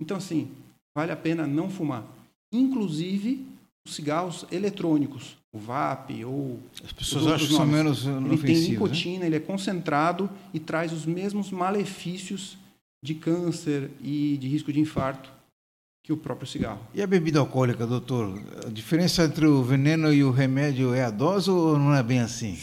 Então, 0.00 0.16
assim, 0.16 0.50
vale 0.96 1.10
a 1.10 1.16
pena 1.16 1.46
não 1.46 1.68
fumar. 1.68 2.06
Inclusive, 2.52 3.44
os 3.86 3.94
cigarros 3.94 4.46
eletrônicos, 4.50 5.36
o 5.54 5.58
VAP 5.58 6.24
ou 6.24 6.58
as 6.82 6.92
pessoas 6.92 7.28
acham 7.28 7.46
que 7.46 7.54
são 7.54 7.64
menos 7.64 8.04
ele 8.04 8.36
tem 8.38 8.56
né? 8.56 8.68
nicotina, 8.70 9.20
né? 9.20 9.26
ele 9.26 9.36
é 9.36 9.40
concentrado 9.40 10.28
e 10.52 10.58
traz 10.58 10.92
os 10.92 11.06
mesmos 11.06 11.52
malefícios 11.52 12.58
de 13.02 13.14
câncer 13.14 13.90
e 14.02 14.36
de 14.36 14.48
risco 14.48 14.72
de 14.72 14.80
infarto 14.80 15.32
que 16.02 16.12
o 16.12 16.16
próprio 16.16 16.46
cigarro. 16.46 16.80
E 16.92 17.00
a 17.00 17.06
bebida 17.06 17.38
alcoólica, 17.38 17.86
doutor? 17.86 18.38
A 18.66 18.68
diferença 18.68 19.24
entre 19.24 19.46
o 19.46 19.62
veneno 19.62 20.12
e 20.12 20.24
o 20.24 20.30
remédio 20.30 20.92
é 20.92 21.04
a 21.04 21.10
dose 21.10 21.50
ou 21.50 21.78
não 21.78 21.94
é 21.94 22.02
bem 22.02 22.20
assim? 22.20 22.58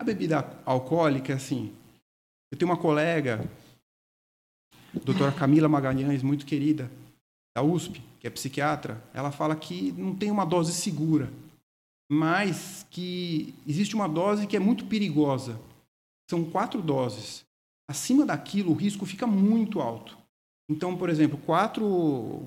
A 0.00 0.04
bebida 0.04 0.44
alcoólica, 0.64 1.34
assim, 1.34 1.72
eu 2.50 2.58
tenho 2.58 2.70
uma 2.70 2.76
colega, 2.76 3.48
doutora 5.04 5.30
Camila 5.30 5.68
Magalhães, 5.68 6.22
muito 6.22 6.46
querida, 6.46 6.90
da 7.56 7.62
USP, 7.62 8.02
que 8.18 8.26
é 8.26 8.30
psiquiatra, 8.30 9.02
ela 9.14 9.30
fala 9.30 9.54
que 9.54 9.92
não 9.92 10.14
tem 10.14 10.30
uma 10.30 10.44
dose 10.44 10.72
segura, 10.72 11.30
mas 12.10 12.86
que 12.90 13.54
existe 13.66 13.94
uma 13.94 14.08
dose 14.08 14.46
que 14.46 14.56
é 14.56 14.60
muito 14.60 14.86
perigosa. 14.86 15.60
São 16.30 16.44
quatro 16.44 16.80
doses. 16.82 17.44
Acima 17.88 18.24
daquilo, 18.24 18.72
o 18.72 18.76
risco 18.76 19.06
fica 19.06 19.26
muito 19.26 19.80
alto. 19.80 20.16
Então, 20.68 20.96
por 20.96 21.08
exemplo, 21.08 21.38
quatro, 21.38 22.42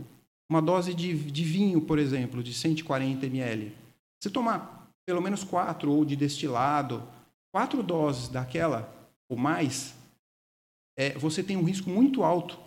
uma 0.49 0.61
dose 0.61 0.93
de, 0.93 1.13
de 1.13 1.43
vinho, 1.43 1.81
por 1.81 1.97
exemplo, 1.97 2.43
de 2.43 2.53
140 2.53 3.25
ml. 3.25 3.73
Você 4.21 4.29
tomar 4.29 4.79
pelo 5.05 5.21
menos 5.21 5.43
quatro, 5.43 5.91
ou 5.91 6.05
de 6.05 6.15
destilado, 6.15 7.01
quatro 7.51 7.81
doses 7.81 8.27
daquela 8.27 8.93
ou 9.27 9.35
mais, 9.37 9.95
é, 10.97 11.17
você 11.17 11.41
tem 11.41 11.57
um 11.57 11.63
risco 11.63 11.89
muito 11.89 12.23
alto 12.23 12.59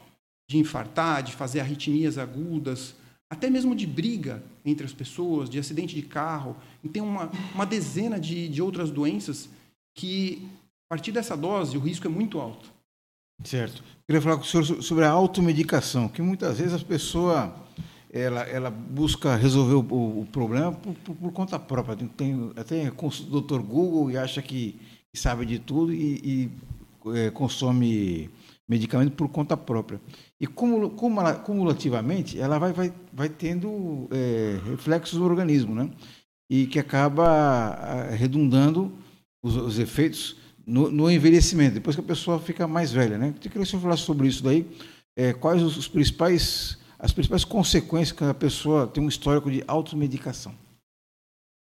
de 0.50 0.58
infartar, 0.58 1.22
de 1.22 1.32
fazer 1.32 1.60
arritmias 1.60 2.18
agudas, 2.18 2.96
até 3.32 3.48
mesmo 3.48 3.74
de 3.74 3.86
briga 3.86 4.42
entre 4.62 4.84
as 4.84 4.92
pessoas, 4.92 5.48
de 5.48 5.58
acidente 5.58 5.94
de 5.94 6.02
carro. 6.02 6.54
E 6.84 6.88
tem 6.90 7.00
uma, 7.00 7.30
uma 7.54 7.64
dezena 7.64 8.20
de, 8.20 8.46
de 8.46 8.60
outras 8.60 8.90
doenças 8.90 9.48
que, 9.94 10.46
a 10.86 10.94
partir 10.94 11.12
dessa 11.12 11.34
dose, 11.34 11.78
o 11.78 11.80
risco 11.80 12.06
é 12.06 12.10
muito 12.10 12.38
alto. 12.38 12.70
Certo. 13.42 13.82
Queria 14.06 14.20
falar 14.20 14.36
com 14.36 14.42
o 14.42 14.44
senhor 14.44 14.82
sobre 14.82 15.06
a 15.06 15.10
automedicação, 15.10 16.08
que 16.08 16.20
muitas 16.20 16.58
vezes 16.58 16.74
a 16.74 16.84
pessoa 16.84 17.56
ela, 18.12 18.42
ela 18.42 18.70
busca 18.70 19.34
resolver 19.34 19.76
o, 19.76 20.20
o 20.20 20.28
problema 20.30 20.70
por, 20.70 20.94
por, 20.96 21.16
por, 21.16 21.32
conta 21.32 21.58
própria. 21.58 21.96
Tem, 22.14 22.52
até 22.54 22.86
o 22.90 23.40
Dr. 23.40 23.60
Google 23.60 24.10
e 24.10 24.18
acha 24.18 24.42
que, 24.42 24.78
sabe 25.14 25.46
de 25.46 25.58
tudo 25.58 25.90
e, 25.90 26.20
e 26.22 27.16
é, 27.16 27.30
consome 27.30 28.28
medicamento 28.68 29.12
por 29.12 29.28
conta 29.28 29.56
própria. 29.56 30.00
E 30.40 30.46
cumulativamente, 30.46 32.38
ela 32.38 32.58
vai, 32.58 32.72
vai, 32.72 32.92
vai 33.12 33.28
tendo 33.28 34.08
é, 34.10 34.60
reflexos 34.70 35.18
no 35.18 35.24
organismo, 35.24 35.74
né? 35.74 35.90
E 36.50 36.66
que 36.66 36.78
acaba 36.78 38.08
redundando 38.10 38.92
os, 39.42 39.56
os 39.56 39.78
efeitos 39.78 40.36
no, 40.66 40.90
no, 40.90 41.10
envelhecimento, 41.10 41.74
depois 41.74 41.96
que 41.96 42.02
a 42.02 42.06
pessoa 42.06 42.38
fica 42.38 42.66
mais 42.68 42.92
velha, 42.92 43.18
né? 43.18 43.28
Eu 43.28 43.34
queria 43.34 43.50
que 43.50 43.58
você 43.58 43.78
falasse 43.78 44.02
sobre 44.02 44.28
isso 44.28 44.42
daí. 44.42 44.66
É, 45.16 45.32
quais 45.32 45.62
os, 45.62 45.76
os 45.76 45.88
principais 45.88 46.78
as 46.98 47.12
principais 47.12 47.44
consequências 47.44 48.16
que 48.16 48.22
a 48.22 48.32
pessoa 48.32 48.86
tem 48.86 49.02
um 49.02 49.08
histórico 49.08 49.50
de 49.50 49.64
automedicação? 49.66 50.54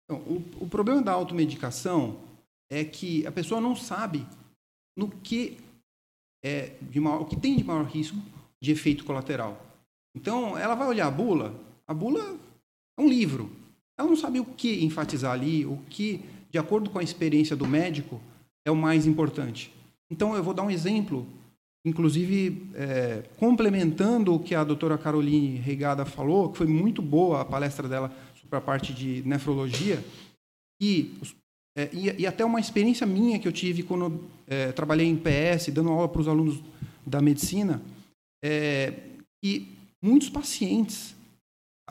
Então, 0.03 0.21
o, 0.27 0.43
o 0.65 0.67
problema 0.67 1.01
da 1.01 1.13
automedicação 1.13 2.17
é 2.69 2.83
que 2.83 3.25
a 3.25 3.31
pessoa 3.31 3.61
não 3.61 3.73
sabe 3.73 4.27
no 4.97 5.07
que 5.09 5.57
é 6.43 6.73
de 6.81 6.99
maior, 6.99 7.21
o 7.21 7.25
que 7.25 7.35
tem 7.35 7.55
de 7.55 7.63
maior 7.63 7.85
risco 7.85 8.17
de 8.61 8.71
efeito 8.71 9.03
colateral. 9.03 9.65
Então, 10.15 10.57
ela 10.57 10.75
vai 10.75 10.87
olhar 10.87 11.07
a 11.07 11.11
bula, 11.11 11.53
a 11.87 11.93
bula 11.93 12.37
é 12.97 13.01
um 13.01 13.07
livro. 13.07 13.51
Ela 13.97 14.07
não 14.07 14.15
sabe 14.15 14.39
o 14.39 14.45
que 14.45 14.83
enfatizar 14.83 15.31
ali, 15.31 15.65
o 15.65 15.77
que, 15.89 16.21
de 16.49 16.57
acordo 16.57 16.89
com 16.89 16.99
a 16.99 17.03
experiência 17.03 17.55
do 17.55 17.67
médico, 17.67 18.21
é 18.65 18.71
o 18.71 18.75
mais 18.75 19.05
importante. 19.05 19.73
Então, 20.09 20.35
eu 20.35 20.43
vou 20.43 20.53
dar 20.53 20.63
um 20.63 20.71
exemplo 20.71 21.27
inclusive 21.85 22.69
é, 22.75 23.23
complementando 23.37 24.33
o 24.33 24.39
que 24.39 24.53
a 24.53 24.63
doutora 24.63 24.97
Caroline 24.97 25.57
Regada 25.57 26.05
falou, 26.05 26.51
que 26.51 26.57
foi 26.57 26.67
muito 26.67 27.01
boa 27.01 27.41
a 27.41 27.45
palestra 27.45 27.87
dela 27.87 28.11
sobre 28.35 28.57
a 28.57 28.61
parte 28.61 28.93
de 28.93 29.23
nefrologia, 29.25 30.03
e, 30.81 31.17
é, 31.79 31.89
e, 31.93 32.23
e 32.23 32.27
até 32.27 32.43
uma 32.43 32.59
experiência 32.59 33.07
minha 33.07 33.39
que 33.39 33.47
eu 33.47 33.53
tive 33.53 33.83
quando 33.83 34.21
é, 34.45 34.73
trabalhei 34.73 35.07
em 35.07 35.15
PS, 35.15 35.69
dando 35.71 35.91
aula 35.91 36.09
para 36.09 36.19
os 36.19 36.27
alunos 36.27 36.61
da 37.05 37.21
medicina, 37.21 37.81
é, 38.43 38.93
e 39.41 39.65
muitos 40.01 40.29
pacientes 40.29 41.15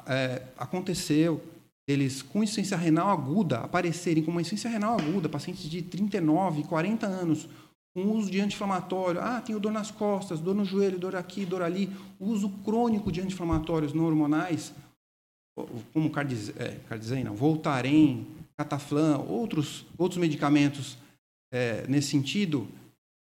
é, 0.06 0.42
aconteceu 0.58 1.42
eles 1.86 2.20
com 2.20 2.42
insuficiência 2.42 2.76
renal 2.76 3.08
aguda 3.08 3.60
aparecerem 3.60 4.22
com 4.22 4.30
uma 4.30 4.42
insuficiência 4.42 4.68
renal 4.68 5.00
aguda, 5.00 5.26
pacientes 5.26 5.62
de 5.62 5.80
39, 5.80 6.64
40 6.64 7.06
anos, 7.06 7.48
com 7.96 8.12
uso 8.12 8.30
de 8.30 8.42
anti-inflamatório. 8.42 9.22
Ah, 9.22 9.40
tenho 9.40 9.58
dor 9.58 9.72
nas 9.72 9.90
costas, 9.90 10.38
dor 10.38 10.54
no 10.54 10.66
joelho, 10.66 10.98
dor 10.98 11.16
aqui, 11.16 11.46
dor 11.46 11.62
ali. 11.62 11.90
uso 12.20 12.50
crônico 12.62 13.10
de 13.10 13.22
anti-inflamatórios 13.22 13.94
não 13.94 14.04
hormonais, 14.04 14.74
como 15.94 16.10
cardiz, 16.10 16.50
é, 16.58 16.78
cardizem, 16.90 17.24
não, 17.24 17.34
Voltaren, 17.34 18.26
Cataflan, 18.58 19.18
outros, 19.18 19.86
outros 19.96 20.18
medicamentos 20.18 20.98
é, 21.52 21.86
nesse 21.86 22.08
sentido, 22.08 22.66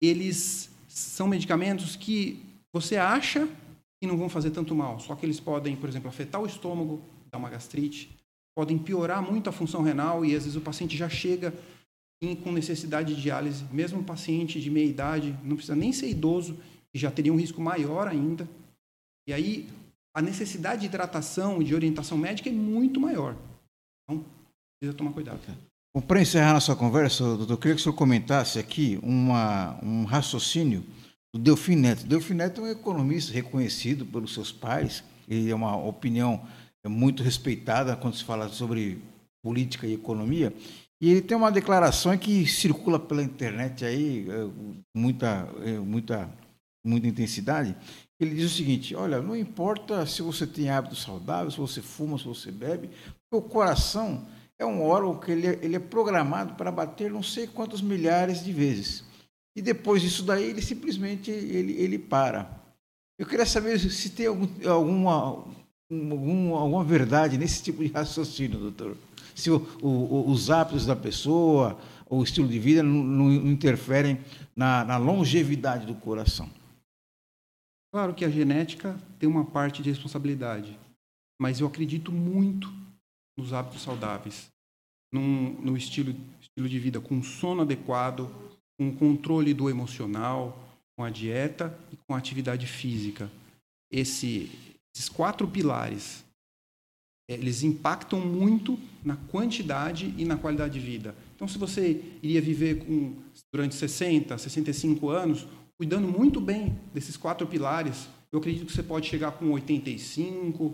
eles 0.01 0.69
são 0.87 1.27
medicamentos 1.27 1.95
que 1.95 2.43
você 2.73 2.97
acha 2.97 3.47
que 4.01 4.07
não 4.07 4.17
vão 4.17 4.29
fazer 4.29 4.51
tanto 4.51 4.75
mal, 4.75 4.99
só 4.99 5.15
que 5.15 5.25
eles 5.25 5.39
podem, 5.39 5.75
por 5.75 5.87
exemplo, 5.87 6.09
afetar 6.09 6.41
o 6.41 6.45
estômago, 6.45 7.01
dar 7.31 7.37
uma 7.37 7.49
gastrite, 7.49 8.09
podem 8.55 8.77
piorar 8.77 9.21
muito 9.21 9.49
a 9.49 9.53
função 9.53 9.83
renal 9.83 10.25
e 10.25 10.35
às 10.35 10.43
vezes 10.43 10.55
o 10.55 10.61
paciente 10.61 10.97
já 10.97 11.07
chega 11.07 11.53
com 12.43 12.51
necessidade 12.51 13.13
de 13.13 13.21
diálise, 13.21 13.63
mesmo 13.71 13.99
um 13.99 14.03
paciente 14.03 14.59
de 14.59 14.71
meia 14.71 14.87
idade, 14.87 15.37
não 15.43 15.55
precisa 15.55 15.75
nem 15.75 15.93
ser 15.93 16.09
idoso, 16.09 16.57
que 16.91 16.99
já 16.99 17.11
teria 17.11 17.31
um 17.31 17.39
risco 17.39 17.61
maior 17.61 18.07
ainda. 18.07 18.49
E 19.27 19.33
aí 19.33 19.69
a 20.15 20.21
necessidade 20.21 20.81
de 20.81 20.87
hidratação 20.87 21.61
e 21.61 21.65
de 21.65 21.75
orientação 21.75 22.17
médica 22.17 22.49
é 22.49 22.51
muito 22.51 22.99
maior. 22.99 23.35
Então, 24.03 24.25
precisa 24.79 24.97
tomar 24.97 25.11
cuidado. 25.11 25.39
Para 26.07 26.21
encerrar 26.21 26.53
nossa 26.53 26.75
conversa, 26.75 27.23
doutor, 27.23 27.53
eu 27.53 27.57
queria 27.57 27.75
que 27.75 27.81
o 27.81 27.83
senhor 27.83 27.95
comentasse 27.95 28.59
aqui 28.59 28.99
uma, 29.01 29.79
um 29.83 30.05
raciocínio 30.05 30.83
do 31.33 31.39
Delfim 31.39 31.75
Neto. 31.75 32.05
Delfim 32.05 32.35
Neto 32.35 32.61
é 32.61 32.65
um 32.65 32.71
economista 32.71 33.33
reconhecido 33.33 34.05
pelos 34.05 34.33
seus 34.33 34.51
pares, 34.51 35.03
e 35.27 35.49
é 35.49 35.55
uma 35.55 35.75
opinião 35.75 36.41
muito 36.85 37.23
respeitada 37.23 37.95
quando 37.95 38.15
se 38.15 38.23
fala 38.23 38.47
sobre 38.49 39.01
política 39.43 39.87
e 39.87 39.93
economia. 39.93 40.53
E 41.01 41.09
ele 41.09 41.21
tem 41.21 41.35
uma 41.35 41.51
declaração 41.51 42.15
que 42.17 42.45
circula 42.45 42.99
pela 42.99 43.23
internet 43.23 43.83
aí, 43.83 44.27
é, 44.29 44.47
muita, 44.95 45.49
é, 45.63 45.79
muita, 45.79 46.29
muita 46.85 47.07
intensidade. 47.07 47.75
Ele 48.19 48.35
diz 48.35 48.51
o 48.51 48.55
seguinte: 48.55 48.95
olha, 48.95 49.21
não 49.21 49.35
importa 49.35 50.05
se 50.05 50.21
você 50.21 50.45
tem 50.45 50.69
hábitos 50.69 51.01
saudáveis, 51.01 51.53
se 51.53 51.59
você 51.59 51.81
fuma, 51.81 52.17
se 52.17 52.25
você 52.25 52.51
bebe, 52.51 52.89
o 53.31 53.41
coração 53.41 54.25
é 54.59 54.65
um 54.65 54.81
órgão 54.81 55.19
que 55.19 55.31
ele 55.31 55.47
é, 55.47 55.59
ele 55.61 55.75
é 55.75 55.79
programado 55.79 56.55
para 56.55 56.71
bater 56.71 57.11
não 57.11 57.23
sei 57.23 57.47
quantos 57.47 57.81
milhares 57.81 58.43
de 58.43 58.51
vezes. 58.51 59.03
E 59.55 59.61
depois 59.61 60.01
disso 60.01 60.23
daí, 60.23 60.45
ele 60.45 60.61
simplesmente 60.61 61.31
ele, 61.31 61.73
ele 61.73 61.97
para. 61.97 62.49
Eu 63.17 63.25
queria 63.25 63.45
saber 63.45 63.79
se 63.79 64.09
tem 64.11 64.27
algum, 64.27 64.47
alguma, 64.69 65.13
algum, 65.91 66.55
alguma 66.55 66.83
verdade 66.83 67.37
nesse 67.37 67.63
tipo 67.63 67.83
de 67.83 67.91
raciocínio, 67.91 68.59
doutor 68.59 68.95
se 69.37 69.51
o, 69.51 69.59
o, 69.83 70.31
os 70.31 70.49
hábitos 70.49 70.87
da 70.87 70.95
pessoa, 70.95 71.79
o 72.09 72.23
estilo 72.23 72.47
de 72.47 72.57
vida 72.57 72.81
não, 72.81 73.03
não 73.03 73.31
interferem 73.31 74.19
na, 74.55 74.83
na 74.83 74.97
longevidade 74.97 75.85
do 75.85 75.93
coração. 75.93 76.49
Claro 77.93 78.15
que 78.15 78.25
a 78.25 78.29
genética 78.31 78.99
tem 79.19 79.29
uma 79.29 79.45
parte 79.45 79.83
de 79.83 79.91
responsabilidade, 79.91 80.77
mas 81.39 81.59
eu 81.59 81.67
acredito 81.67 82.11
muito 82.11 82.73
nos 83.37 83.53
hábitos 83.53 83.83
saudáveis, 83.83 84.47
num, 85.13 85.53
no 85.61 85.77
estilo, 85.77 86.15
estilo 86.41 86.67
de 86.67 86.79
vida 86.79 86.99
com 86.99 87.21
sono 87.21 87.61
adequado, 87.61 88.29
com 88.77 88.93
controle 88.95 89.53
do 89.53 89.69
emocional, 89.69 90.57
com 90.95 91.03
a 91.03 91.09
dieta 91.09 91.77
e 91.91 91.95
com 91.95 92.15
a 92.15 92.17
atividade 92.17 92.65
física. 92.65 93.29
Esse, 93.91 94.51
esses 94.93 95.07
quatro 95.07 95.47
pilares 95.47 96.25
eles 97.29 97.61
impactam 97.61 98.21
muito 98.21 98.79
na 99.03 99.17
quantidade 99.17 100.13
e 100.17 100.23
na 100.23 100.37
qualidade 100.37 100.79
de 100.79 100.85
vida. 100.85 101.13
Então, 101.35 101.47
se 101.47 101.57
você 101.57 102.01
iria 102.23 102.41
viver 102.41 102.85
com, 102.85 103.15
durante 103.51 103.75
60, 103.75 104.37
65 104.37 105.09
anos, 105.09 105.45
cuidando 105.77 106.07
muito 106.07 106.39
bem 106.39 106.79
desses 106.93 107.17
quatro 107.17 107.45
pilares, 107.45 108.07
eu 108.31 108.39
acredito 108.39 108.65
que 108.65 108.71
você 108.71 108.81
pode 108.81 109.07
chegar 109.07 109.31
com 109.33 109.51
85, 109.51 110.73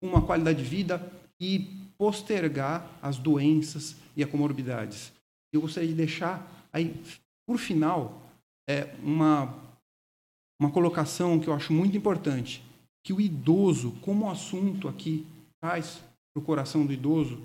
com 0.00 0.08
uma 0.08 0.22
qualidade 0.22 0.62
de 0.62 0.68
vida 0.68 1.12
e 1.40 1.70
postergar 1.98 2.90
as 3.02 3.18
doenças 3.18 3.96
e 4.16 4.22
as 4.22 4.30
comorbidades. 4.30 5.12
Eu 5.52 5.60
gostaria 5.60 5.88
de 5.88 5.94
deixar 5.94 6.68
aí, 6.72 6.94
por 7.46 7.58
final, 7.58 8.22
é, 8.68 8.94
uma, 9.02 9.54
uma 10.60 10.70
colocação 10.70 11.38
que 11.38 11.48
eu 11.48 11.54
acho 11.54 11.72
muito 11.72 11.96
importante, 11.96 12.62
que 13.04 13.12
o 13.12 13.20
idoso, 13.20 13.92
como 14.02 14.30
assunto 14.30 14.88
aqui 14.88 15.26
traz 15.60 16.02
para 16.32 16.42
o 16.42 16.44
coração 16.44 16.84
do 16.84 16.92
idoso 16.92 17.40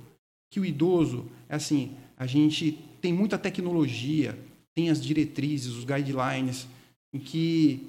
que 0.51 0.59
o 0.59 0.65
idoso, 0.65 1.25
é 1.47 1.55
assim, 1.55 1.95
a 2.17 2.27
gente 2.27 2.77
tem 2.99 3.13
muita 3.13 3.37
tecnologia, 3.37 4.37
tem 4.75 4.89
as 4.89 5.01
diretrizes, 5.01 5.73
os 5.73 5.85
guidelines, 5.85 6.67
em 7.13 7.19
que 7.19 7.87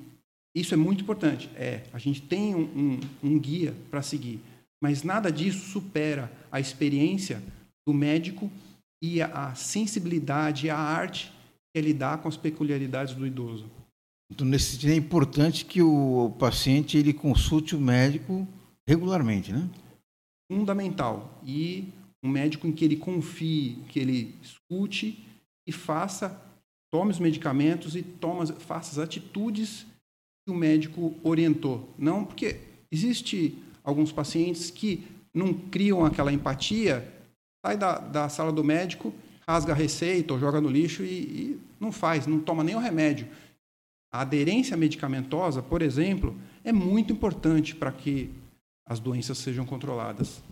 isso 0.54 0.72
é 0.72 0.76
muito 0.76 1.02
importante. 1.02 1.50
É, 1.56 1.82
a 1.92 1.98
gente 1.98 2.22
tem 2.22 2.54
um, 2.54 2.62
um, 2.62 3.00
um 3.22 3.38
guia 3.38 3.74
para 3.90 4.00
seguir, 4.00 4.40
mas 4.82 5.02
nada 5.04 5.30
disso 5.30 5.70
supera 5.70 6.30
a 6.50 6.58
experiência 6.58 7.42
do 7.86 7.94
médico 7.94 8.50
e 9.02 9.22
a, 9.22 9.54
sensibilidade, 9.54 10.68
a 10.68 10.76
arte 10.76 11.32
que 11.72 11.78
ele 11.78 11.94
dá 11.94 12.18
com 12.18 12.28
as 12.28 12.36
peculiaridades 12.36 13.14
do 13.14 13.26
idoso. 13.26 13.64
Então, 14.30 14.46
nesse 14.46 14.72
sentido, 14.72 14.92
é 14.92 14.96
importante 14.96 15.64
que 15.64 15.80
o 15.82 16.34
paciente 16.38 16.98
ele 16.98 17.12
consulte 17.12 17.76
o 17.76 17.80
médico 17.80 18.46
regularmente, 18.86 19.52
né? 19.52 19.68
fundamental. 20.52 21.40
E 21.46 21.88
um 22.22 22.28
médico 22.28 22.66
em 22.66 22.72
que 22.72 22.84
ele 22.84 22.96
confie, 22.96 23.78
que 23.88 23.98
ele 23.98 24.34
escute 24.42 25.24
e 25.66 25.72
faça, 25.72 26.40
tome 26.92 27.10
os 27.10 27.18
medicamentos 27.18 27.96
e 27.96 28.02
toma, 28.02 28.46
faça 28.46 28.92
as 28.92 28.98
atitudes 28.98 29.86
que 30.44 30.52
o 30.52 30.54
médico 30.54 31.14
orientou. 31.22 31.88
Não 31.98 32.24
porque 32.24 32.60
existe 32.90 33.56
alguns 33.84 34.12
pacientes 34.12 34.70
que 34.70 35.06
não 35.34 35.52
criam 35.52 36.04
aquela 36.04 36.32
empatia 36.32 37.08
sai 37.64 37.76
da, 37.76 37.98
da 37.98 38.28
sala 38.28 38.52
do 38.52 38.64
médico, 38.64 39.14
rasga 39.46 39.72
a 39.72 39.76
receita 39.76 40.34
ou 40.34 40.40
joga 40.40 40.60
no 40.60 40.68
lixo 40.68 41.04
e, 41.04 41.06
e 41.06 41.60
não 41.80 41.92
faz, 41.92 42.26
não 42.26 42.40
toma 42.40 42.64
nem 42.64 42.74
o 42.74 42.80
remédio. 42.80 43.28
A 44.12 44.20
aderência 44.20 44.76
medicamentosa, 44.76 45.62
por 45.62 45.80
exemplo, 45.80 46.36
é 46.64 46.72
muito 46.72 47.12
importante 47.12 47.74
para 47.74 47.90
que 47.92 48.30
as 48.86 49.00
doenças 49.00 49.38
sejam 49.38 49.64
controladas. 49.64 50.42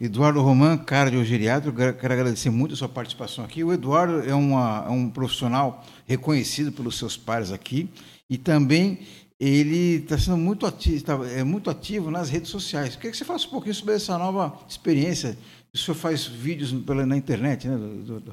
Eduardo 0.00 0.40
Roman, 0.40 0.76
cardiogeriatra, 0.78 1.72
quero 1.92 2.12
agradecer 2.12 2.50
muito 2.50 2.74
a 2.74 2.76
sua 2.76 2.88
participação 2.88 3.44
aqui. 3.44 3.62
O 3.62 3.72
Eduardo 3.72 4.28
é, 4.28 4.34
uma, 4.34 4.84
é 4.86 4.90
um 4.90 5.10
profissional 5.10 5.84
reconhecido 6.06 6.72
pelos 6.72 6.98
seus 6.98 7.16
pares 7.16 7.52
aqui 7.52 7.88
e 8.28 8.38
também 8.38 9.00
ele 9.38 9.96
está 9.96 10.16
sendo 10.16 10.36
muito 10.36 10.64
ativo, 10.66 11.04
tá, 11.04 11.14
é 11.28 11.42
muito 11.42 11.68
ativo 11.68 12.10
nas 12.10 12.30
redes 12.30 12.50
sociais. 12.50 12.96
Queria 12.96 13.10
que 13.10 13.16
você 13.16 13.24
falasse 13.24 13.46
um 13.46 13.50
pouquinho 13.50 13.74
sobre 13.74 13.94
essa 13.94 14.16
nova 14.16 14.58
experiência. 14.68 15.36
O 15.74 15.78
senhor 15.78 15.96
faz 15.96 16.24
vídeos 16.24 16.72
pela, 16.72 17.04
na 17.04 17.16
internet, 17.16 17.66
né? 17.66 17.76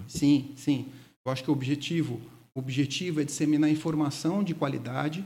Sim, 0.07 0.51
sim. 0.55 0.85
Eu 1.25 1.31
acho 1.31 1.43
que 1.43 1.49
o 1.49 1.53
objetivo, 1.53 2.21
o 2.55 2.59
objetivo 2.59 3.19
é 3.19 3.23
disseminar 3.23 3.69
informação 3.69 4.43
de 4.43 4.53
qualidade 4.53 5.25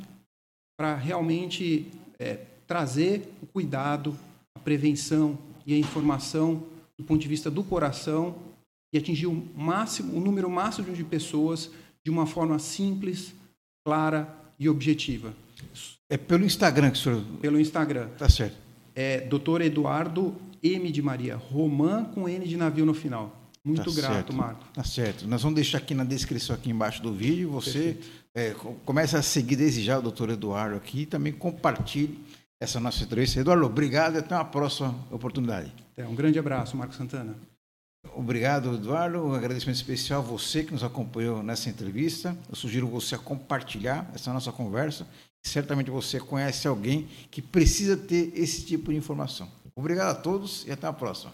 para 0.78 0.96
realmente 0.96 1.92
é, 2.18 2.40
trazer 2.66 3.30
o 3.42 3.46
cuidado, 3.46 4.18
a 4.56 4.60
prevenção, 4.60 5.38
e 5.66 5.74
a 5.74 5.78
informação 5.78 6.64
do 6.98 7.04
ponto 7.04 7.20
de 7.20 7.28
vista 7.28 7.50
do 7.50 7.64
coração 7.64 8.36
e 8.94 8.98
atingir 8.98 9.28
o 9.28 9.34
máximo, 9.56 10.16
o 10.16 10.22
número 10.22 10.50
máximo 10.50 10.94
de 10.94 11.04
pessoas 11.04 11.72
de 12.04 12.12
uma 12.12 12.26
forma 12.26 12.60
simples, 12.60 13.34
clara 13.86 14.45
e 14.60 14.70
objetiva. 14.70 15.34
É 16.10 16.18
pelo 16.18 16.46
Instagram 16.46 16.92
que 16.92 16.98
o 16.98 17.02
senhor... 17.02 17.24
Pelo 17.42 17.60
Instagram. 17.60 18.10
Tá 18.18 18.30
certo. 18.30 18.58
É 18.94 19.22
Dr. 19.22 19.62
Eduardo 19.62 20.36
M. 20.62 20.92
de 20.92 21.02
Maria, 21.02 21.36
Romã 21.36 22.06
com 22.06 22.28
N 22.30 22.48
de 22.48 22.58
navio 22.58 22.86
no 22.86 22.94
final. 22.94 23.42
Muito 23.64 23.84
tá 23.84 23.96
grato, 23.96 24.14
certo. 24.14 24.34
Marco. 24.34 24.64
Tá 24.74 24.84
certo. 24.84 25.28
Nós 25.28 25.42
vamos 25.42 25.56
deixar 25.56 25.80
aqui 25.80 25.96
na 25.96 26.04
descrição 26.04 26.56
aqui 26.56 26.70
embaixo 26.70 27.02
do 27.02 27.12
vídeo. 27.12 27.50
Você 27.50 27.98
é, 28.34 28.54
começa 28.86 29.18
a 29.18 29.22
seguir 29.24 29.56
desde 29.56 29.84
já 29.84 29.98
o 29.98 30.02
doutor 30.02 30.30
Eduardo 30.30 30.76
aqui 30.76 31.02
e 31.02 31.06
também 31.06 31.34
compartilhe 31.34 32.20
essa 32.60 32.80
nossa 32.80 33.04
entrevista. 33.04 33.40
Eduardo, 33.40 33.66
obrigado 33.66 34.16
e 34.16 34.20
até 34.20 34.36
uma 34.36 34.46
próxima 34.46 34.96
oportunidade. 35.12 35.74
É, 35.98 36.06
um 36.06 36.14
grande 36.14 36.38
abraço, 36.38 36.78
Marco 36.78 36.94
Santana. 36.94 37.36
Obrigado, 38.16 38.76
Eduardo. 38.76 39.26
Um 39.26 39.34
agradecimento 39.34 39.76
especial 39.76 40.22
a 40.22 40.24
você 40.24 40.64
que 40.64 40.72
nos 40.72 40.84
acompanhou 40.84 41.44
nessa 41.44 41.70
entrevista. 41.70 42.36
Eu 42.48 42.56
sugiro 42.56 42.88
você 42.88 43.18
compartilhar 43.18 44.10
essa 44.16 44.32
nossa 44.32 44.54
conversa. 44.54 45.06
Certamente 45.46 45.92
você 45.92 46.20
conhece 46.20 46.66
alguém 46.68 47.08
que 47.30 47.42
precisa 47.42 47.98
ter 47.98 48.32
esse 48.34 48.66
tipo 48.66 48.92
de 48.92 48.98
informação. 48.98 49.50
Obrigado 49.76 50.12
a 50.12 50.16
todos 50.16 50.66
e 50.66 50.72
até 50.72 50.88
a 50.88 50.94
próxima. 50.94 51.34